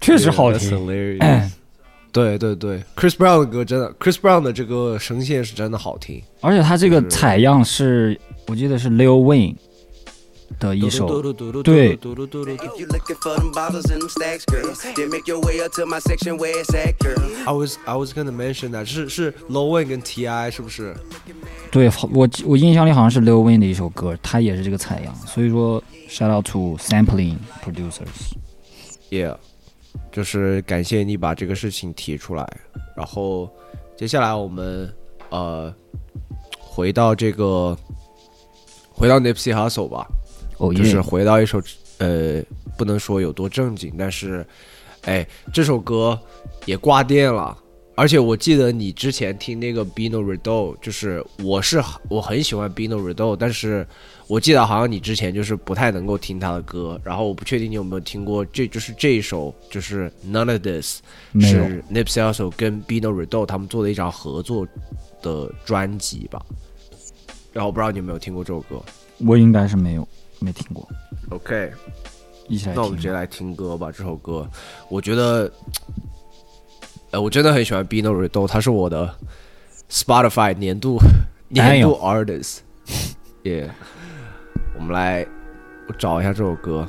[0.00, 0.70] 确实好听。
[2.12, 6.22] 对对对，Chris Brown 的歌真的，Chris Brown 的这个声线是真的好听。
[6.42, 9.56] 而且他这个采样是我记得是 Lil Wayne
[10.68, 11.22] 的一首。
[11.62, 15.72] 对 If you looking for them bottles and them stacks, girl, then make your way up
[15.74, 17.20] to my section where it's at, girl.
[17.44, 20.96] I was gonna mention that 是是 Low Wayne 跟 T.I 是不是？
[21.70, 28.32] 对我我印象里好像是 Low Wayne 的一首歌，他也是这个采样，所以说 shout out to sampling producers。
[29.10, 29.36] Yeah，
[30.10, 32.46] 就是感谢你把这个事情提出来。
[32.96, 33.50] 然后
[33.96, 34.94] 接下来我们
[35.30, 35.74] 呃
[36.58, 37.76] 回到这个
[38.90, 40.06] 回到 Nipsey Hussle 吧，
[40.62, 41.60] 哦就是，回到一首
[41.98, 42.40] 呃
[42.78, 44.46] 不能说有多正经，但是
[45.02, 46.16] 哎这首歌
[46.66, 47.58] 也挂电了。
[47.94, 53.86] 而且我记得你之前听那个 Bino Redo，就是我是我很喜欢 Bino Redo，但是
[54.28, 61.00] 我记得好像你之前就是不太能够听他的歌，然后我不确定你有没有听过，这就是这一首就是 None of This
[61.40, 64.66] 是 Nipsey Hussle 跟 Bino Redo 他们做的一张合作
[65.20, 66.40] 的专辑吧。
[67.52, 68.82] 然后我不知道你有没有听过这首歌。
[69.18, 70.08] 我应该是没有
[70.42, 70.88] 没听过
[71.30, 71.72] ，OK，
[72.48, 73.12] 一起来那我们直接。
[73.12, 73.90] 来听歌吧。
[73.90, 74.48] 这首歌，
[74.88, 75.50] 我觉得，
[77.12, 79.14] 呃，我真的很喜欢 Bino Redo，他是我的
[79.88, 80.98] Spotify 年度
[81.48, 82.58] 年度 artist。
[83.44, 83.70] 耶、
[84.76, 85.26] 我们来，
[85.88, 86.86] 我找一下这首歌。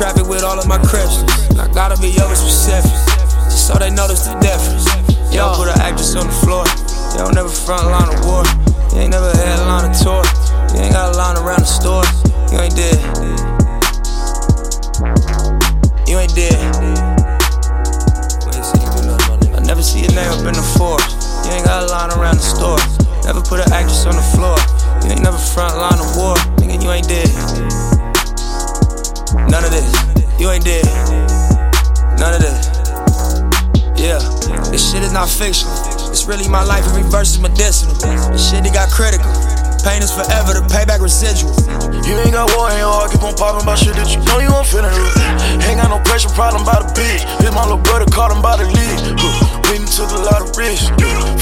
[0.00, 1.28] Traffic with all of my Christians.
[1.60, 2.88] I gotta be over specific.
[3.52, 4.88] Just so they notice the difference.
[5.28, 6.64] Don't put an actress on the floor.
[7.20, 8.40] Don't never front line of war.
[8.96, 10.24] You ain't never had a tour.
[10.72, 12.08] You ain't got a line around the store.
[12.48, 12.96] You ain't dead.
[16.08, 16.56] You ain't dead.
[19.52, 21.12] I never see your name up in the force.
[21.44, 22.80] You ain't got a line around the store.
[23.28, 24.56] Never put an actress on the floor.
[25.04, 26.36] You ain't never front line of war.
[26.56, 27.89] Nigga, you ain't dead.
[29.34, 29.86] None of this.
[30.40, 30.84] You ain't dead.
[32.18, 32.66] None of this.
[33.94, 34.18] Yeah,
[34.72, 35.76] this shit is not fictional.
[36.10, 36.84] It's really my life.
[36.88, 37.94] Every verse is medicinal.
[38.32, 39.30] This shit it got critical.
[39.86, 40.58] Pain is forever.
[40.58, 41.54] The payback residual.
[42.02, 44.40] You ain't got war in your heart, keep on popping about shit that you know
[44.40, 44.82] you won't feel.
[44.82, 47.22] Ain't got no pressure, problem by the bitch.
[47.38, 48.98] Hit my little brother, caught him by the lead.
[49.70, 50.90] We took a lot of risks.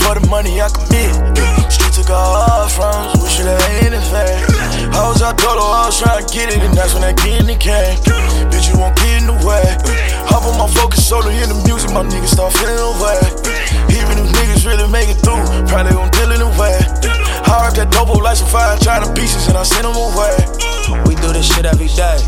[0.05, 1.28] For the money I commit.
[1.99, 3.11] Took all off from
[3.43, 4.55] have ended fast.
[4.95, 7.51] I was out dolo, I was trying to get it, and that's when that getting
[7.59, 7.99] came.
[8.55, 9.67] Bitch, you won't get in the way.
[10.31, 13.19] Hop on my focus solo in the music, my niggas start feeling away.
[13.91, 17.18] Even if niggas really make it through, probably gon' deal in the
[17.49, 20.37] heard that dope like some fire, trying to pieces, and I sent them away.
[21.05, 22.21] We do this shit every day.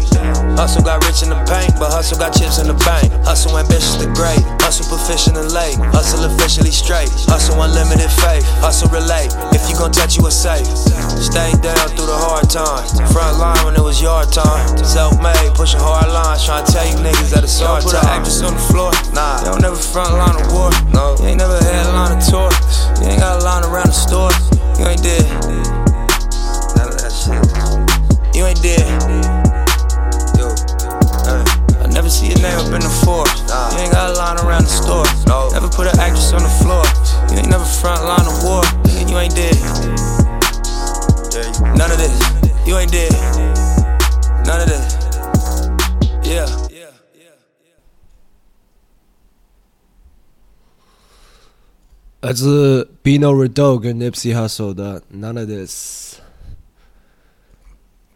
[0.56, 3.08] Hustle got rich in the bank, but hustle got chips in the bank.
[3.24, 4.40] Hustle ambitious to great.
[4.60, 5.80] Hustle proficient and late.
[5.96, 7.08] Hustle officially straight.
[7.32, 8.44] Hustle unlimited faith.
[8.60, 9.32] Hustle relate.
[9.56, 10.68] If you gon' touch, you a safe.
[11.16, 12.92] Stay down through the hard times.
[13.12, 14.68] Front line when it was your time.
[14.84, 16.44] Self made, pushing hard lines.
[16.44, 18.04] Trying to tell you niggas that it's hard put time.
[18.04, 18.92] an actress on the floor.
[19.16, 20.68] Nah, you don't never front line of war.
[20.92, 22.52] No, you ain't never had a of tour.
[23.00, 24.59] You ain't got a line around the store.
[24.81, 25.28] You ain't dead.
[26.74, 28.35] None of that shit.
[28.35, 29.19] You ain't dead.
[52.31, 56.14] 来自 Bino Redo 跟 Nipsey Hussle 的 None of This。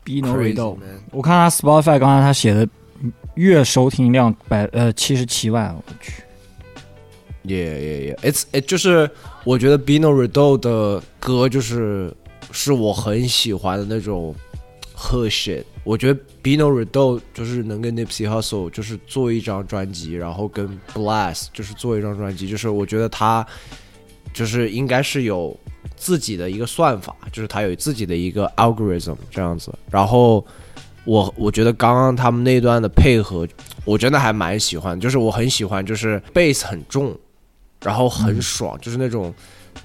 [0.04, 0.78] B No Crazy, Redo，
[1.10, 2.68] 我看他 Spotify 刚才他写的
[3.34, 6.22] 月收听量百呃七十七万，我去
[7.44, 8.16] ，Yeah, yeah, yeah.
[8.20, 9.10] It's it 就是
[9.42, 12.14] 我觉得 Bino Redo 的歌就是
[12.52, 14.32] 是我很喜欢的那种
[14.94, 15.64] h shit。
[15.82, 23.44] 我觉得 Bino Redo 就是能跟 Nipsey Hussle 就是做一张专辑，然后跟 Blast 就是做一张专辑，就是我觉得他
[24.34, 25.56] 就是应该是有
[25.96, 29.72] 自己的一个算法，就是他有自己的一个 algorithm 这样子。
[29.90, 30.44] 然后
[31.04, 33.46] 我我觉得刚刚他们那段的配合，
[33.84, 37.16] 我真的还蛮喜欢，就是我很喜欢，就是 bass 很重，
[37.80, 39.32] 然后很爽，就是那种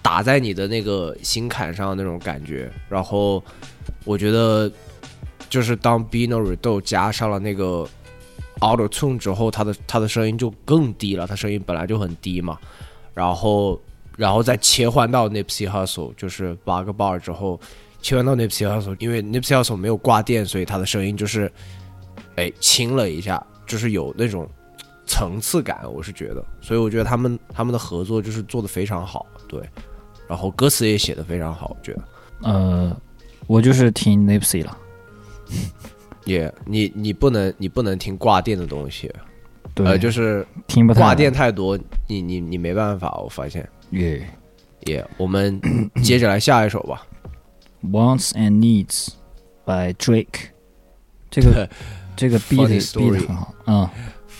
[0.01, 2.71] 打在你的那个心坎上那种感觉。
[2.89, 3.43] 然后
[4.03, 4.71] 我觉得，
[5.49, 7.87] 就是当 Bino Redo 加上了那个
[8.61, 12.57] Auto Tune 之后，他的他的声音就更低了，他声音本来就很低嘛。
[13.13, 13.79] 然后，
[14.19, 17.57] 然后再切换到 Nipsey Hussle，就是八个 bar 之后，
[18.01, 21.49] 切换到 Nipsey Hussle，因为 Nipsey Hussle 没有挂电，所以他的声音就是，
[22.35, 24.45] 哎，轻了一下，就是有那种
[25.05, 29.61] 层次感，我是觉得，所以我觉得他们他们的合作就是做的非常好，对，
[30.27, 32.01] 然后歌词也写的非常好，我觉得，
[32.43, 33.01] 呃，
[33.47, 34.77] 我就是听 Nipsey 了，
[36.25, 39.09] 也、你你不能你不能听挂电的东西，
[39.73, 44.27] 对，呃，就是听不太挂电太多，你你你没办法，我发现，耶、
[44.85, 45.59] 也、我们
[46.03, 47.05] 接着来下一首吧。
[47.83, 49.09] Wants and Needs
[49.65, 50.49] by Drake，
[51.29, 51.69] 这个
[52.15, 53.89] 这个 beat beat 很好，嗯，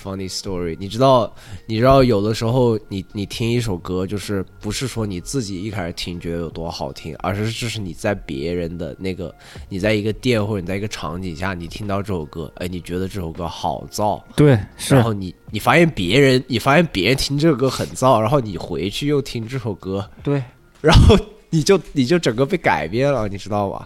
[0.01, 1.33] Funny story，你知道，
[1.65, 9.33] 你知道有的时候你你听一首歌，就是不是说你自己一开始听觉得有多好听，而是就是你在别人的那个，
[9.67, 20.41] 你在一个店或者你在一个场景下，你听到这首歌，哎，你觉得这首歌好燥，对，是然后你你发现别人，你发现别人听这首歌很燥，然后你回去又听这首歌，对。
[20.81, 21.13] 然后
[21.49, 23.85] 你就你就整个被改变了，你知道吧？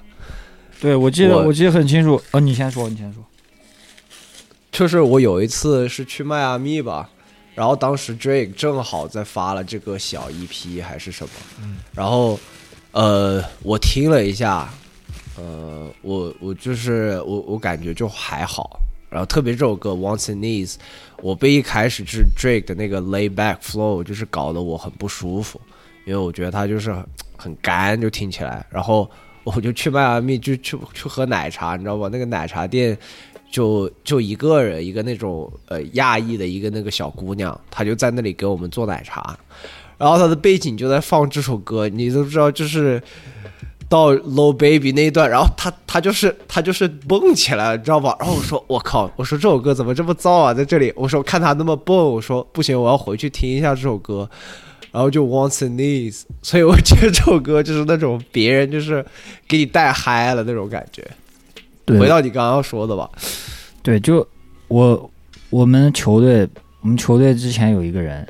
[0.80, 3.24] 对，我记得我我记得很清楚，哦，你先说，你先说，
[4.74, 7.08] 就是我有一次是去迈阿密吧，
[7.54, 11.30] 然后当时 Drake 正好在发了这个小 EP 还是什么，
[11.94, 12.40] 然后
[12.92, 14.68] 呃我听了一下，
[15.38, 18.80] 呃我我就是我我感觉就还好，
[19.12, 20.76] 然后特别这首歌 Wants and Needs，
[21.22, 25.62] 我被一开始是 Drake 的那个 lay back flow 就是搞得我很不舒服，
[26.06, 27.06] 因为我觉得他就是很
[27.38, 29.08] 很干就听起来，然后
[29.44, 32.10] 我就去迈阿密就去去喝奶茶，你知道吧？
[32.12, 32.98] 那个奶茶店
[33.54, 39.38] 就就一个人，一个那种呃亚裔的一个那个小姑娘，她就在那里给我们做奶茶，
[40.00, 43.00] 然后她的背景就在放这首歌，你都知道，就是
[43.88, 48.18] 到 Low Baby 那一段，然后她她就是她就是蹦起来了，你知道吧？
[48.20, 54.28] 然后我说我靠，我说这首歌怎么这么燥啊，在这里，我说看她那么蹦，我说不行，我要回去听一下这首歌。
[54.92, 59.04] 然后就 wants and needs，所以我觉得这首歌就是那种别人就是
[59.48, 61.04] 给你带嗨了那种感觉。
[62.00, 63.10] 回到你刚刚说的吧，
[63.84, 64.28] 对，就
[64.70, 65.12] 我
[65.52, 66.50] 我们球队，
[66.82, 68.26] 我们球队之前有一个人，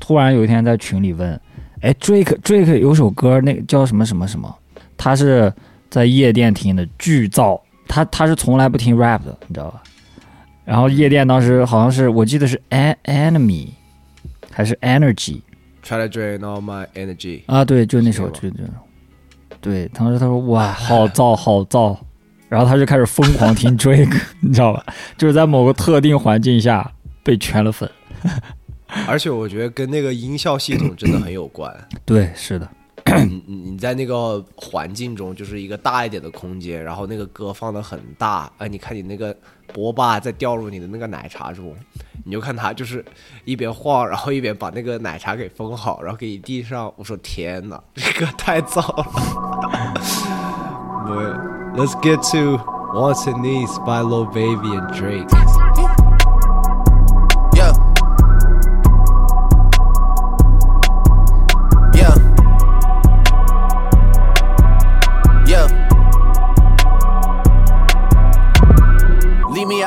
[0.00, 1.38] 突然有一天在群里问，
[1.80, 4.56] 哎，Drake Drake 有首歌，那个叫什么什么什么，
[4.96, 5.52] 他是
[5.90, 9.82] 在夜店听的，巨燥，他他是从来不听 rap 的，你知道吧？
[10.64, 13.68] 然后夜店当时好像是我记得是 An Enemy
[14.50, 15.42] 还是 Energy
[15.84, 17.42] Try to drain all my energy。
[17.46, 18.56] 啊，对，就那首，就就，
[19.60, 21.96] 对，当时他说哇，好燥，好燥，
[22.48, 24.84] 然后他就开始疯狂听 Drake， 你知道吧？
[25.16, 26.92] 就是在某个特定环境下
[27.22, 27.90] 被圈了粉。
[29.08, 31.74] 而且我觉得跟那个音效系统真的很有关。
[32.06, 32.68] 对，是的，
[33.26, 39.36] 你你你在那个环境中，就是一个大一点的空间，然后那个歌放的很大，哎，你看你那个
[39.72, 41.74] 波霸在掉入你的那个奶茶中，
[42.24, 43.04] 你就看他就是
[43.44, 46.90] 一边晃，然后一边把那个奶茶给封好，然后给你递上。
[46.96, 49.04] 我说天哪，这个太燥了。
[51.06, 52.56] 对，Let's get to
[52.94, 55.55] Wants and Needs by Lil Baby and Drake。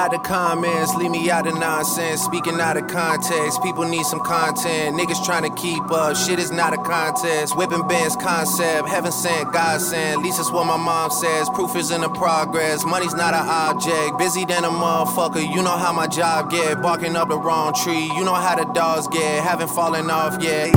[0.10, 2.22] Out the comments, leave me out the nonsense.
[2.22, 4.96] Speaking out of context, people need some content.
[4.96, 7.56] Niggas trying to keep up, shit is not a contest.
[7.56, 10.20] Whipping bands concept, heaven sent, God sent.
[10.20, 11.50] At least that's what my mom says.
[11.50, 14.18] Proof is in the progress, money's not an object.
[14.18, 16.82] Busy than a motherfucker, you know how my job get.
[16.82, 19.44] Barking up the wrong tree, you know how the dogs get.
[19.44, 20.74] Haven't fallen off yet.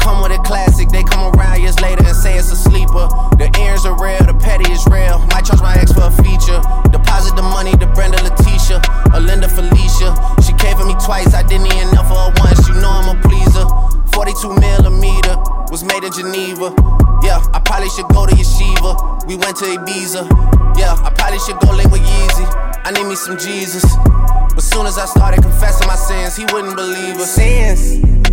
[0.00, 3.08] Come with a classic, they come around years later and say it's a sleeper.
[3.36, 5.18] The ears are real, the petty is real.
[5.28, 5.42] My
[23.38, 23.96] Jesus.
[24.54, 27.34] But soon as I started confessing my sins, he wouldn't believe us.
[27.34, 28.27] Sins.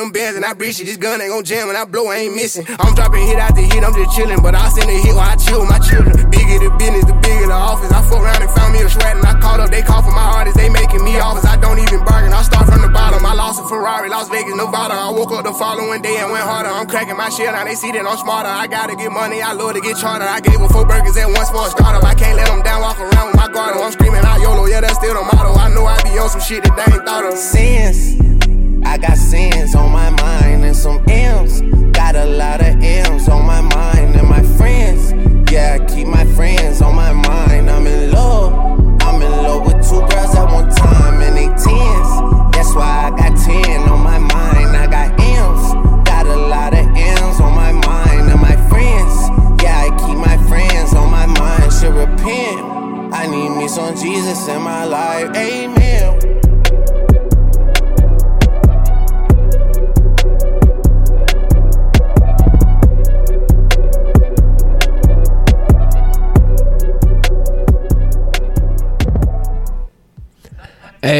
[0.00, 0.88] Them bands and I breach it.
[0.88, 2.64] This gun ain't gon' jam and I blow, I ain't missing.
[2.80, 4.42] I'm dropping hit after hit, I'm just chillin'.
[4.42, 6.16] But I send a hit while I chill with my children.
[6.32, 7.92] Bigger the business, the bigger the office.
[7.92, 10.10] I fuck around and found me a sweat and I called up, they call for
[10.16, 11.44] my artists, they making me offers.
[11.44, 13.24] I don't even bargain, I start from the bottom.
[13.24, 14.96] I lost a Ferrari, Las Vegas, Nevada.
[14.96, 16.72] I woke up the following day and went harder.
[16.72, 18.48] I'm cracking my shit, now they see that I'm smarter.
[18.48, 20.24] I gotta get money, I love to get charter.
[20.24, 22.04] I gave her four burgers at once for a startup.
[22.04, 23.76] I can't let them down, walk around with my guard.
[23.76, 25.52] I'm screaming out YOLO, yeah, that's still the motto.
[25.60, 27.36] I know I be on some shit that they ain't thought of.
[27.36, 28.29] sins.
[28.90, 31.62] I got sins on my mind and some M's.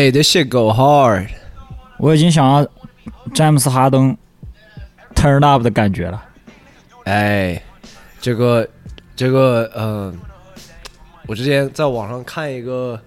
[0.01, 1.29] Hey, this shit go hard.
[1.99, 2.67] 我已经想要
[3.35, 4.17] 詹姆斯哈登
[5.15, 6.25] turn up 的感觉了。
[7.05, 7.63] 哎，
[8.19, 8.67] 这个
[9.15, 10.19] 这个，嗯、
[11.27, 12.99] 我之前在网上看一个，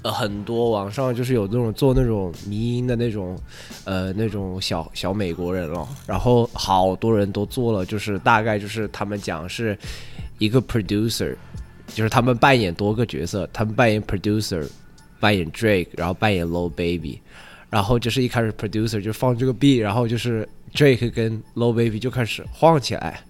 [0.00, 3.38] 呃，很多网上就是有那种做那种迷音的那种，
[3.84, 9.76] 呃，那种小小美国人了，然后好多人都做了，就是大概就是他们讲是
[10.38, 11.36] 一个 producer，
[11.88, 14.66] 就是他们扮演多个角色，他们扮演 producer，
[15.22, 17.20] 扮演 Drake，然后扮演 Low Baby，
[17.70, 23.20] 然后就是一开始 producer 就放这个 B，然后就是 Drake 跟 Low Baby 就开始晃起来，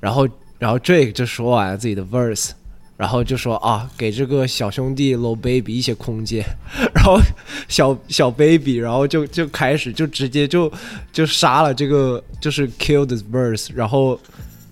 [0.00, 0.28] 然后
[0.58, 2.50] 然后 Drake 就说完了自己的 verse，
[2.96, 6.44] 然后就说啊，给这个小兄弟 Low Baby 一些空间，
[6.92, 7.20] 然后
[7.68, 10.72] 小小 Baby，然后就就开始就直接就
[11.12, 14.18] 就杀了这个就是 kill this verse，然后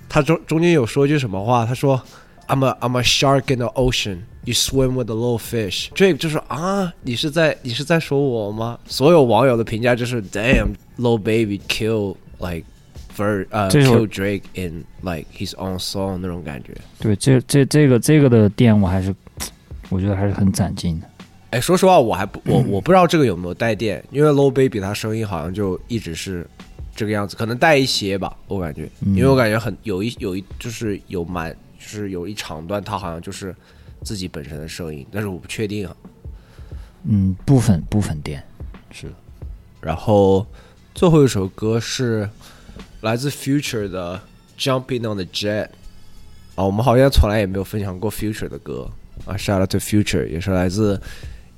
[0.08, 2.02] 他中中间有说句什么话，他说
[2.48, 4.22] I'm a I'm a shark in the ocean。
[4.44, 5.88] You swim with a little fish。
[5.94, 8.78] Drake 就说啊，你是在你是在说我吗？
[8.86, 12.64] 所有网友的评价就是 Damn, Lil Baby kill like
[13.16, 16.74] for 呃、kill Drake in like his own song 那种感觉。
[16.98, 19.14] 对，这这这个这个的店我还是
[19.88, 21.06] 我觉得还是很攒劲的。
[21.50, 26.46] 哎，说实话，我还不我我不知道这个有没有带电，因为 Low Baby 他声音好像就一直是
[26.96, 33.54] 这个样子，可能带一些吧，我感觉，嗯因为我感觉很有一有一就是有蛮就是有一长段他好像就是
[34.04, 35.96] 自己本身的声音，但是我不确定啊。
[37.04, 38.42] 嗯，部分部分店
[38.90, 39.14] 是的。
[39.80, 40.46] 然后
[40.94, 42.28] 最后一首歌是
[43.00, 44.20] 来自 Future 的
[44.62, 45.64] 《Jumping on the Jet》
[46.54, 48.88] 啊，我们好像从来也没有分享过 Future 的歌
[49.26, 51.00] 啊，Shout out to Future，也是来自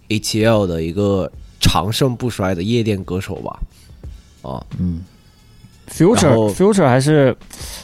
[0.08, 1.30] ATL 的一个
[1.60, 3.60] 长盛不衰的夜店歌手吧。
[4.42, 5.04] 啊，嗯
[5.86, 7.36] 然，Future 后 Future 还是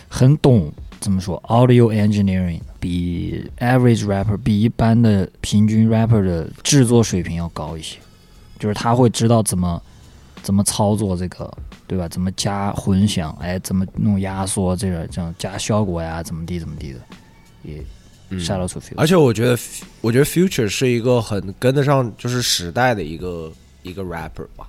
[0.08, 7.96] 很懂怎么说 audio engineering，比 average rapper 比一般的平均 rapper 的制作水平要高一些，
[8.58, 9.80] 就是他会知道怎么
[10.42, 11.48] 怎么操作这个，
[11.86, 12.08] 对吧？
[12.08, 16.98] 怎么加混响，哎，怎么弄压缩，这个这样加效果呀，怎么地怎么地的，
[17.62, 17.80] 也
[18.30, 18.94] 嗯 shout out to Future。
[18.96, 19.56] 而且我觉得，
[20.00, 23.52] 我觉得 Future 是一个很跟得上就是时代的一个
[23.84, 24.66] 一个 rapper 吧，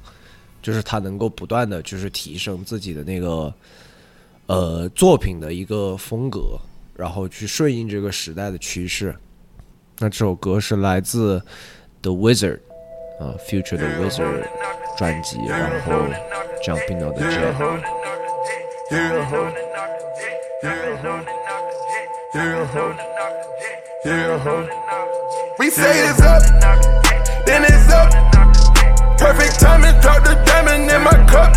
[0.62, 3.52] 就是他能够不断的就是提升自己的那个
[4.46, 6.60] 呃作品的一个风格，
[6.96, 9.16] 然后去顺应这个时代的趋势。
[10.00, 11.42] 那这首歌是来自
[12.02, 12.60] The Wizard
[13.20, 14.44] 啊、Future 的 Wizard
[14.98, 16.06] 专辑，然后
[16.64, 17.54] Jumping on the Jet。
[25.60, 26.42] We say it's up,
[27.46, 28.12] then it's up.
[29.18, 31.54] Perfect timing, drop the diamond in my cup.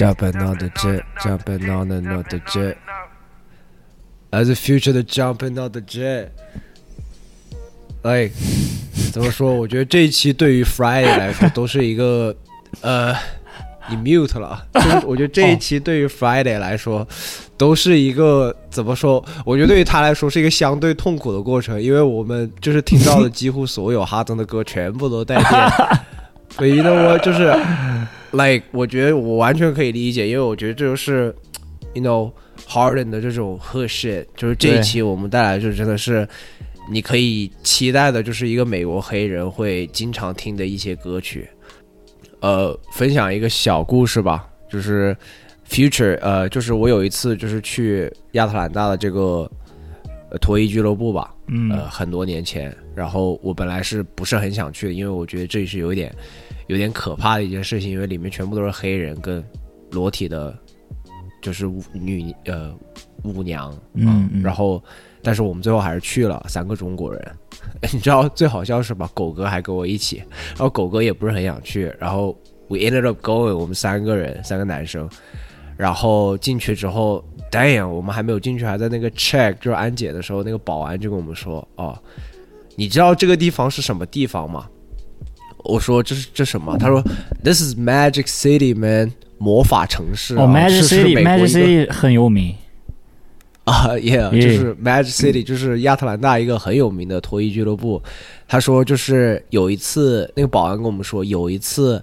[0.00, 2.74] Jumping on the jet, jumping on another jet.
[4.30, 6.28] 来自 Future 的 Jumping on the Jet。
[8.00, 8.30] 哎，
[9.12, 9.52] 怎么说？
[9.52, 12.34] 我觉得这一期对于 Friday 来说都是一个
[12.80, 13.14] 呃，
[13.90, 14.64] 你 mute 了啊。
[14.72, 17.06] 就是我觉得这一期对于 Friday 来说
[17.58, 19.22] 都是一个怎么说？
[19.44, 26.00] 我觉得对于他来说是一个相对痛苦的过程，因为我们就是听到的几乎所有哈登的歌全部都带电。
[26.56, 27.54] 所以呢，我就是
[28.32, 31.34] like，我觉得我完全可以理解，因为我觉得这就是
[31.94, 32.32] ，you know
[32.66, 36.28] Harden 的这种 hood shit，就是这一期我们带来就真的是
[36.90, 41.48] 你可以期待的，就是一个美国黑人会经常听的一些歌曲。
[42.40, 45.14] 呃，分享一个小故事吧，就是
[45.68, 49.50] Future，呃，就是我有一次就是去亚特兰大的这个
[50.30, 56.10] 呃脱衣俱乐部吧，嗯呃，很多年前，然后我本来是不是很想去的，因为我觉得这里是有一点
[56.70, 59.44] 有点可怕的一件事情，因为里面全部都是黑人跟
[59.90, 60.56] 裸体的，
[61.42, 62.72] 就是舞女呃
[63.24, 64.80] 舞娘，嗯嗯然后
[65.20, 67.36] 但是我们最后还是去了，三个中国人。
[67.92, 69.10] 你知道最好笑是吧？
[69.12, 75.10] 狗哥还跟我一起，然后狗哥也不是很想去，然后 we ended up going，我们三个人，三个男生，
[75.76, 81.98] 然后进去之后，damn，我们还没有进去，还在那个 check 就是安检的时候，那个保安就跟我们说，哦，
[82.76, 84.68] 你知道这个地方是什么地方吗？
[85.64, 86.76] 我说这是这什么？
[86.78, 87.02] 他说
[87.42, 90.44] This is Magic City, man，魔法城市、啊。
[90.44, 92.54] 哦，Magic City，Magic City 很有名。
[93.64, 98.02] 啊、yeah,，Yeah 就是 Magic City，就是亚特兰大一个很有名的脱衣俱乐部。
[98.48, 102.02] 他说，就是有一次，那个保安跟我们说，有一次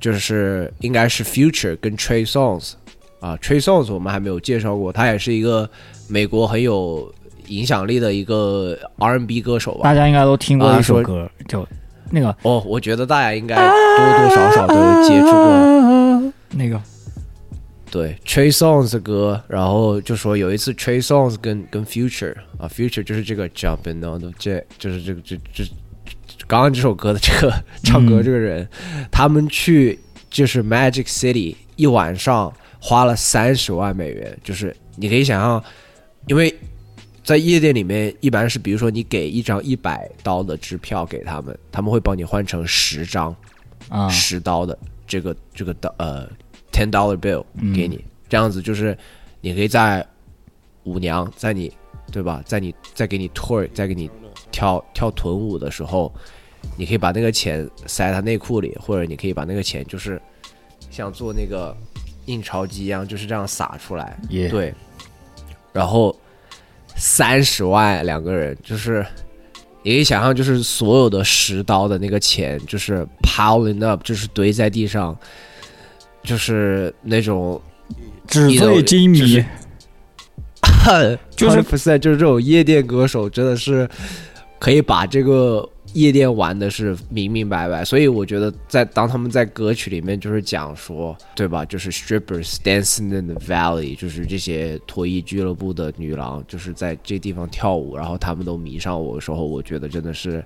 [0.00, 2.72] 就是应该是 Future 跟 Trey Songs
[3.20, 5.68] 啊，Trey Songs 我们还没有介绍过，他也是一个
[6.08, 7.14] 美国很有
[7.46, 9.82] 影响力的一个 R&B 歌手吧。
[9.84, 11.64] 大家应该都听过一首歌，就
[12.14, 14.74] 那个哦，我觉得大家应该多多少少都
[15.08, 16.32] 接触过。
[16.56, 16.80] 那个
[17.90, 25.64] 对 Trey Songs 的歌，然后就说有一次 Trey Songs 跟跟 Future 啊，Future 就是这个 Jumping on the Jet，就是这个这这
[26.46, 27.52] 刚刚这首歌的这个
[27.82, 28.68] 唱歌这个人，
[29.10, 29.98] 他们去
[30.30, 35.62] 就是 Magic City 一晚上花了三十万美元，就是你可以想象，
[36.28, 36.54] 因为
[37.24, 43.34] 在夜店里面一般是比如说你给一张一百刀的支票给他们，他们会帮你换成十张
[43.88, 44.08] 啊。
[44.10, 46.28] 十刀的这个这个的呃
[46.70, 48.96] ten dollar bill 嗯给你，这样子就是
[49.40, 50.06] 你可以在
[50.84, 51.72] 舞娘在你
[52.12, 54.10] 对吧，在你再给你 tour 再给你
[54.52, 56.12] 跳跳臀舞的时候，
[56.76, 60.20] 你可以把那个钱塞他内裤里，或者你可以把那个钱就是
[60.90, 61.74] 像做那个
[62.26, 64.18] 印钞机一样，就是这样撒出来。
[64.28, 64.74] 对，
[65.72, 66.14] 然后
[66.96, 69.04] 三十万两个人，就是
[69.82, 75.16] 你可以想象，就是所有的十刀的那个钱，就是 piling up，就是堆在地上，
[76.22, 77.60] 就是那种
[78.26, 79.44] 纸醉金迷，
[81.36, 83.88] 就是 percent，就是这种夜店歌手，真的是
[84.58, 87.84] 可以把这个夜店玩的是明明白白。
[87.84, 91.64] 所以我觉得在当他们在歌曲里面就是讲说，对吧？
[91.64, 100.44] 就是 strippers dancing in the valley，就是这些脱衣俱乐部的女郎，就是在这地方跳舞，然后他们都迷上我的时候，我觉得真的是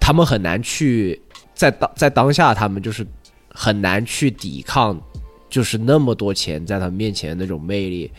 [0.00, 1.20] 他们很难去
[1.54, 3.06] 在当在当下，他们就是
[3.50, 5.00] 很难去抵抗，
[5.48, 8.10] 就是那么多钱在他们面前的那种魅力。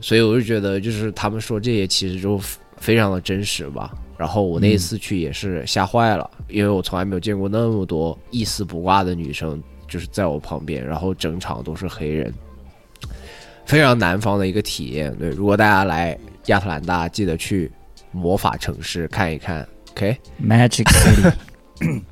[0.00, 2.40] 所以我就觉得，就是他们说这些其实就
[2.78, 3.92] 非常的真实吧。
[4.20, 12.30] 然后我那一次去也是吓坏了，因为我从来没有见过那么多一丝不挂的女生，就是在我旁边，然后整场都是黑人，
[13.64, 15.10] 非常南方的一个体验。
[15.16, 16.18] 对，如果大家来
[16.48, 17.72] 亚特兰大，记得去
[18.12, 19.66] 魔法城市看一看。
[19.92, 21.32] OK，Magic City。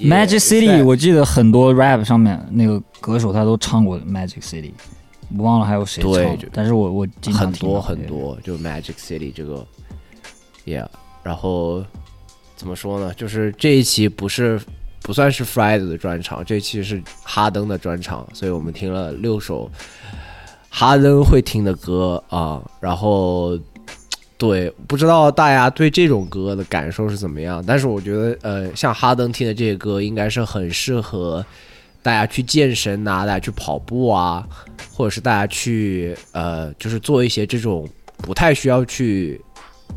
[0.00, 4.72] Magic City，我记得很多 rap 上面那个歌手他都唱过 Magic City，
[5.36, 9.66] 我忘了还有谁唱对就，但是我我经常很多很多，就 Magic City 这个
[10.64, 10.86] ，Yeah，
[11.22, 11.84] 然后
[12.56, 13.12] 怎么说呢？
[13.14, 14.60] 就是这一期不是
[15.02, 19.70] 不算是 Friday 的专场，这一期是哈登的专场，所以我们听了六首
[20.68, 23.58] 哈登会听的歌啊，然后。
[24.40, 31.44] 对，不知道大家对这种歌的感受是怎么样，但是我觉得，呃，像哈登听的这些歌，应该是很适合
[32.02, 34.48] 大家去健身呐、大家去跑步啊，
[34.94, 39.38] 或者是大家去呃，就是做一些这种不太需要去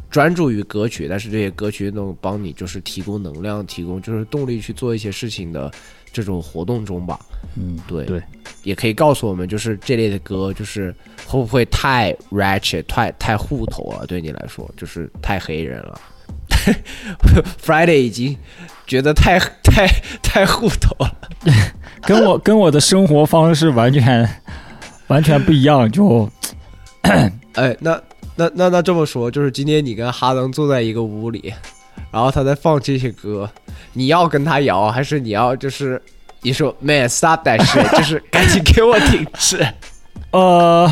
[0.10, 5.72] 专注于歌曲，但是这些歌曲能帮你就是提供能量、提供就是动力去做一些事情的
[6.12, 7.20] 这种活动中吧。
[7.56, 8.22] 嗯，对对，
[8.64, 10.94] 也可以告诉我们，就是这类的歌，就是
[11.26, 14.06] 会不会太 ratchet、太太户头了？
[14.08, 16.00] 对你来说，就是太黑人了。
[17.62, 18.36] Friday 已经
[18.88, 19.88] 觉得太太
[20.22, 21.18] 太户头了。
[22.02, 24.28] 跟我跟我的生活方式完全
[25.08, 26.30] 完全不一样，就
[27.54, 28.02] 哎，那
[28.36, 31.54] 那那那这么说，就是今天你跟哈登坐在一个屋里，
[32.12, 33.50] 然后他在放这些歌，
[33.94, 36.02] 你要跟他摇，还是你要就是
[36.42, 39.66] 你说 man stop that shit， 就是赶紧给我停止？
[40.32, 40.92] 呃，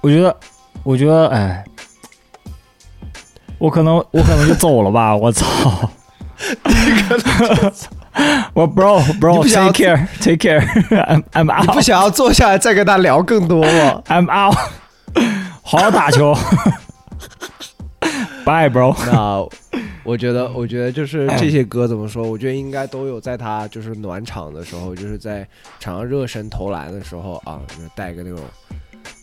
[0.00, 0.36] 我觉得，
[0.82, 1.64] 我觉得，哎，
[3.58, 5.90] 我可能我可能就走了吧，我操！
[8.54, 10.60] 我 bro bro 不想要 take care take care
[10.90, 14.56] I'm I'm out 你不想要坐下来再跟他聊更多吗？I'm out，
[15.70, 16.34] 好好打球，
[18.44, 18.92] bye bro。
[19.06, 19.48] 那
[20.02, 22.28] 我觉得，我觉得就是 这些歌怎么说？
[22.28, 25.46] 我觉得应该都有在他就是暖场的时候，就是在
[25.78, 28.40] 场上热身投篮的时候啊，就带个那种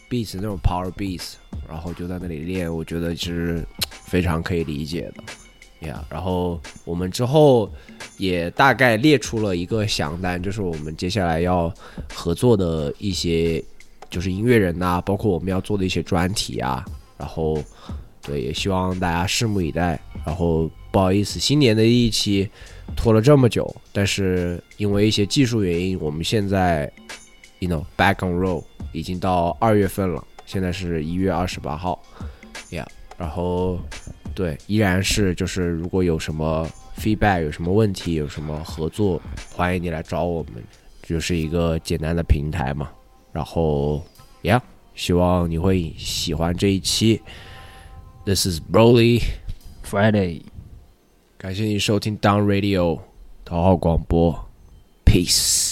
[0.09, 1.33] beats 那种 power beats，
[1.67, 3.61] 然后就在那里练，我觉得是
[4.05, 5.85] 非常可以理解的。
[5.85, 7.69] 呀、然后我们之后
[8.17, 11.69] 也大概列出了一个详单，就是我们接下来要
[12.13, 13.61] 合作的一些
[14.09, 16.85] 就是音乐人呐、包括我们要做的一些专题啊，
[17.17, 17.61] 然后
[18.21, 19.99] 对，也希望大家拭目以待。
[20.25, 22.49] 然后不好意思，新年的一期
[22.95, 26.91] 拖了这么久，但是因为一些技术原因，我们现在
[27.59, 32.01] ，you know back on roll，已经到二月份了，现在是一月二十八号
[32.71, 32.85] ，yeah，
[33.17, 33.79] 然后
[34.35, 39.21] 对，依然是就是如果有什么 feedback，有什么问题，有什么合作，
[39.53, 40.61] 欢迎你来找我们，
[41.03, 42.89] 就是一个简单的平台嘛。
[43.37, 44.03] 然后
[44.41, 44.59] ，yeah，
[44.95, 47.21] 希望你会喜欢这一期。
[48.25, 49.21] This is Broly
[49.85, 50.41] Friday，
[51.37, 52.99] 感谢你收听 Down Radio
[53.45, 54.49] 头号广播
[55.05, 55.66] ，Peace。